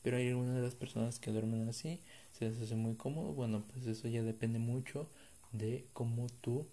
Pero 0.01 0.17
hay 0.17 0.29
algunas 0.29 0.55
de 0.55 0.62
las 0.62 0.75
personas 0.75 1.19
que 1.19 1.32
duermen 1.32 1.69
así 1.69 2.01
se 2.32 2.49
les 2.49 2.60
hace 2.62 2.75
muy 2.75 2.95
cómodo. 2.95 3.34
Bueno 3.34 3.63
pues 3.71 3.86
eso 3.86 4.08
ya 4.08 4.23
depende 4.23 4.60
mucho 4.60 5.08
de 5.51 5.86
cómo 5.93 6.27
tú 6.41 6.65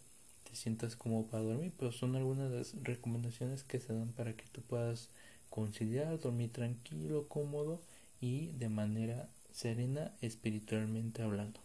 te 0.48 0.56
sientas 0.56 0.96
como 0.96 1.26
para 1.26 1.42
dormir 1.42 1.72
pero 1.76 1.92
son 1.92 2.16
algunas 2.16 2.50
de 2.50 2.58
las 2.58 2.74
recomendaciones 2.82 3.64
que 3.64 3.80
se 3.80 3.92
dan 3.92 4.12
para 4.12 4.34
que 4.36 4.44
tú 4.52 4.62
puedas 4.62 5.10
conciliar, 5.50 6.18
dormir 6.18 6.52
tranquilo, 6.52 7.28
cómodo 7.28 7.80
y 8.20 8.48
de 8.52 8.68
manera 8.68 9.28
serena 9.52 10.12
espiritualmente 10.20 11.22
hablando. 11.22 11.60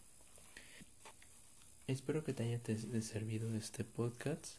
Espero 1.88 2.24
que 2.24 2.34
te 2.34 2.44
haya 2.44 2.62
servido 3.02 3.54
este 3.56 3.84
podcast. 3.84 4.56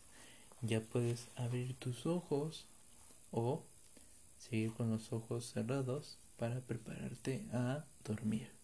Ya 0.61 0.81
puedes 0.81 1.29
abrir 1.37 1.75
tus 1.75 2.05
ojos 2.05 2.67
o 3.31 3.65
seguir 4.39 4.73
con 4.75 4.91
los 4.91 5.13
ojos 5.13 5.47
cerrados 5.47 6.19
para 6.37 6.61
prepararte 6.61 7.47
a 7.53 7.85
dormir. 8.05 8.62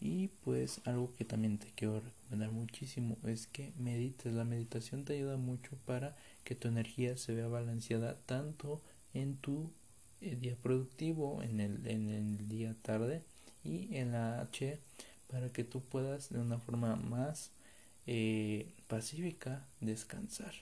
Y 0.00 0.28
pues 0.28 0.80
algo 0.84 1.14
que 1.14 1.24
también 1.24 1.58
te 1.58 1.72
quiero 1.74 2.00
recomendar 2.00 2.52
muchísimo 2.52 3.16
es 3.24 3.46
que 3.46 3.72
medites. 3.78 4.32
La 4.32 4.44
meditación 4.44 5.04
te 5.04 5.14
ayuda 5.14 5.36
mucho 5.36 5.76
para 5.86 6.16
que 6.44 6.54
tu 6.54 6.68
energía 6.68 7.16
se 7.16 7.34
vea 7.34 7.48
balanceada 7.48 8.18
tanto 8.26 8.82
en 9.14 9.36
tu 9.36 9.70
eh, 10.20 10.36
día 10.36 10.56
productivo, 10.56 11.42
en 11.42 11.60
el, 11.60 11.86
en 11.86 12.10
el 12.10 12.48
día 12.48 12.76
tarde 12.82 13.22
y 13.62 13.96
en 13.96 14.12
la 14.12 14.40
H 14.40 14.78
para 15.28 15.52
que 15.52 15.64
tú 15.64 15.82
puedas 15.82 16.30
de 16.30 16.38
una 16.38 16.58
forma 16.58 16.96
más 16.96 17.52
eh, 18.06 18.72
pacífica 18.86 19.66
descansar. 19.80 20.54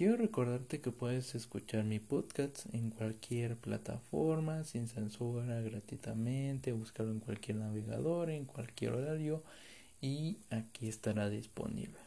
Quiero 0.00 0.16
recordarte 0.16 0.80
que 0.80 0.92
puedes 0.92 1.34
escuchar 1.34 1.84
mi 1.84 1.98
podcast 1.98 2.64
en 2.72 2.88
cualquier 2.88 3.58
plataforma, 3.58 4.64
sin 4.64 4.88
censura, 4.88 5.60
gratuitamente, 5.60 6.72
buscarlo 6.72 7.12
en 7.12 7.20
cualquier 7.20 7.58
navegador, 7.58 8.30
en 8.30 8.46
cualquier 8.46 8.94
horario 8.94 9.44
y 10.00 10.38
aquí 10.48 10.88
estará 10.88 11.28
disponible. 11.28 11.98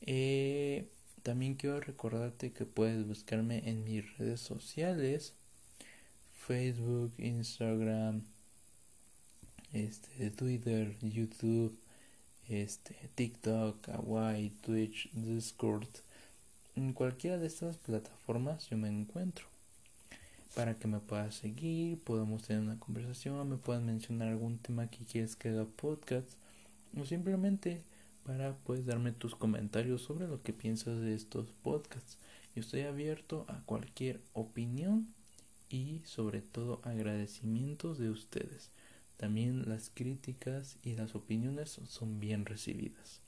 Eh, 0.00 0.88
también 1.22 1.54
quiero 1.56 1.80
recordarte 1.80 2.54
que 2.54 2.64
puedes 2.64 3.06
buscarme 3.06 3.68
en 3.68 3.84
mis 3.84 4.16
redes 4.16 4.40
sociales, 4.40 5.34
Facebook, 6.32 7.12
Instagram, 7.18 8.22
este, 9.74 10.30
Twitter, 10.30 10.96
YouTube, 11.02 11.78
este, 12.48 12.94
TikTok, 13.16 13.82
Kawaii, 13.82 14.48
Twitch, 14.62 15.10
Discord. 15.12 15.86
En 16.80 16.94
cualquiera 16.94 17.36
de 17.36 17.46
estas 17.46 17.76
plataformas 17.76 18.70
yo 18.70 18.78
me 18.78 18.88
encuentro. 18.88 19.44
Para 20.54 20.78
que 20.78 20.88
me 20.88 20.98
puedas 20.98 21.34
seguir, 21.34 21.98
podamos 21.98 22.44
tener 22.44 22.62
una 22.62 22.80
conversación, 22.80 23.46
me 23.50 23.58
puedas 23.58 23.82
mencionar 23.82 24.28
algún 24.28 24.56
tema 24.56 24.86
que 24.86 25.04
quieres 25.04 25.36
que 25.36 25.50
haga 25.50 25.66
podcast 25.66 26.30
o 26.98 27.04
simplemente 27.04 27.82
para 28.24 28.56
pues 28.64 28.86
darme 28.86 29.12
tus 29.12 29.34
comentarios 29.34 30.00
sobre 30.00 30.26
lo 30.26 30.42
que 30.42 30.54
piensas 30.54 30.98
de 31.00 31.14
estos 31.14 31.52
podcasts. 31.62 32.16
Yo 32.54 32.62
estoy 32.62 32.80
abierto 32.80 33.44
a 33.48 33.60
cualquier 33.66 34.22
opinión 34.32 35.12
y 35.68 36.00
sobre 36.04 36.40
todo 36.40 36.80
agradecimientos 36.82 37.98
de 37.98 38.08
ustedes. 38.08 38.70
También 39.18 39.68
las 39.68 39.90
críticas 39.90 40.78
y 40.82 40.94
las 40.94 41.14
opiniones 41.14 41.78
son 41.84 42.20
bien 42.20 42.46
recibidas. 42.46 43.20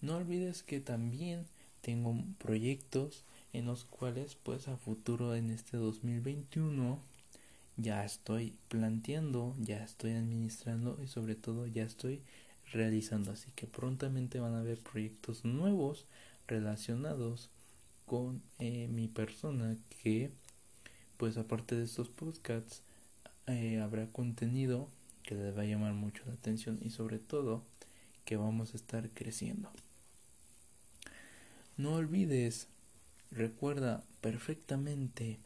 No 0.00 0.16
olvides 0.16 0.62
que 0.62 0.80
también 0.80 1.46
tengo 1.80 2.16
proyectos 2.38 3.24
en 3.52 3.66
los 3.66 3.84
cuales 3.84 4.36
pues 4.36 4.68
a 4.68 4.76
futuro 4.76 5.34
en 5.34 5.50
este 5.50 5.76
2021 5.76 7.00
ya 7.76 8.04
estoy 8.04 8.54
planteando, 8.68 9.56
ya 9.58 9.82
estoy 9.82 10.12
administrando 10.12 10.98
y 11.02 11.08
sobre 11.08 11.34
todo 11.34 11.66
ya 11.66 11.84
estoy 11.84 12.22
realizando. 12.72 13.32
Así 13.32 13.50
que 13.56 13.66
prontamente 13.66 14.40
van 14.40 14.54
a 14.54 14.60
haber 14.60 14.78
proyectos 14.80 15.44
nuevos 15.44 16.06
relacionados 16.46 17.50
con 18.06 18.42
eh, 18.58 18.88
mi 18.88 19.08
persona 19.08 19.76
que 20.02 20.30
pues 21.16 21.36
aparte 21.36 21.74
de 21.74 21.84
estos 21.84 22.08
podcasts 22.08 22.82
eh, 23.46 23.80
habrá 23.80 24.06
contenido 24.06 24.88
que 25.22 25.34
les 25.34 25.56
va 25.56 25.62
a 25.62 25.66
llamar 25.66 25.92
mucho 25.92 26.22
la 26.26 26.34
atención 26.34 26.78
y 26.80 26.90
sobre 26.90 27.18
todo 27.18 27.64
que 28.24 28.36
vamos 28.36 28.74
a 28.74 28.76
estar 28.76 29.10
creciendo. 29.10 29.70
No 31.78 31.94
olvides, 31.94 32.66
recuerda 33.30 34.04
perfectamente 34.20 35.38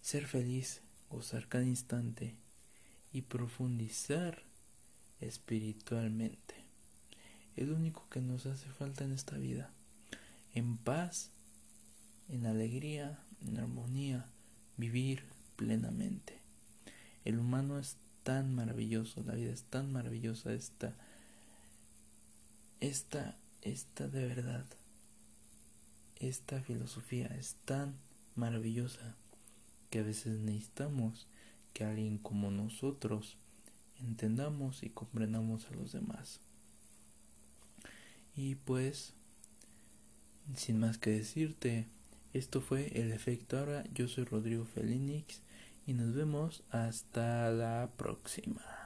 ser 0.00 0.26
feliz, 0.26 0.80
gozar 1.10 1.48
cada 1.48 1.64
instante 1.64 2.34
y 3.12 3.20
profundizar 3.20 4.42
espiritualmente. 5.20 6.54
Es 7.56 7.68
lo 7.68 7.76
único 7.76 8.08
que 8.08 8.22
nos 8.22 8.46
hace 8.46 8.70
falta 8.70 9.04
en 9.04 9.12
esta 9.12 9.36
vida. 9.36 9.70
En 10.54 10.78
paz, 10.78 11.30
en 12.30 12.46
alegría, 12.46 13.22
en 13.42 13.58
armonía, 13.58 14.30
vivir 14.78 15.24
plenamente. 15.56 16.40
El 17.26 17.38
humano 17.38 17.78
es 17.78 17.98
tan 18.22 18.54
maravilloso, 18.54 19.22
la 19.24 19.34
vida 19.34 19.52
es 19.52 19.64
tan 19.64 19.92
maravillosa, 19.92 20.54
esta, 20.54 20.96
esta, 22.80 23.36
esta 23.64 24.08
de 24.08 24.26
verdad, 24.26 24.66
esta 26.16 26.60
filosofía 26.60 27.26
es 27.28 27.56
tan 27.64 27.96
maravillosa 28.36 29.16
que 29.90 30.00
a 30.00 30.02
veces 30.02 30.38
necesitamos 30.38 31.26
que 31.72 31.84
alguien 31.84 32.18
como 32.18 32.50
nosotros 32.50 33.38
entendamos 33.96 34.82
y 34.82 34.90
comprendamos 34.90 35.66
a 35.66 35.74
los 35.74 35.92
demás. 35.92 36.40
Y 38.36 38.56
pues, 38.56 39.14
sin 40.54 40.78
más 40.78 40.98
que 40.98 41.10
decirte, 41.10 41.88
esto 42.32 42.60
fue 42.60 43.00
el 43.00 43.12
efecto 43.12 43.58
ahora. 43.58 43.84
Yo 43.94 44.08
soy 44.08 44.24
Rodrigo 44.24 44.64
Felinix 44.64 45.42
y 45.86 45.94
nos 45.94 46.14
vemos 46.14 46.64
hasta 46.70 47.50
la 47.50 47.90
próxima. 47.96 48.83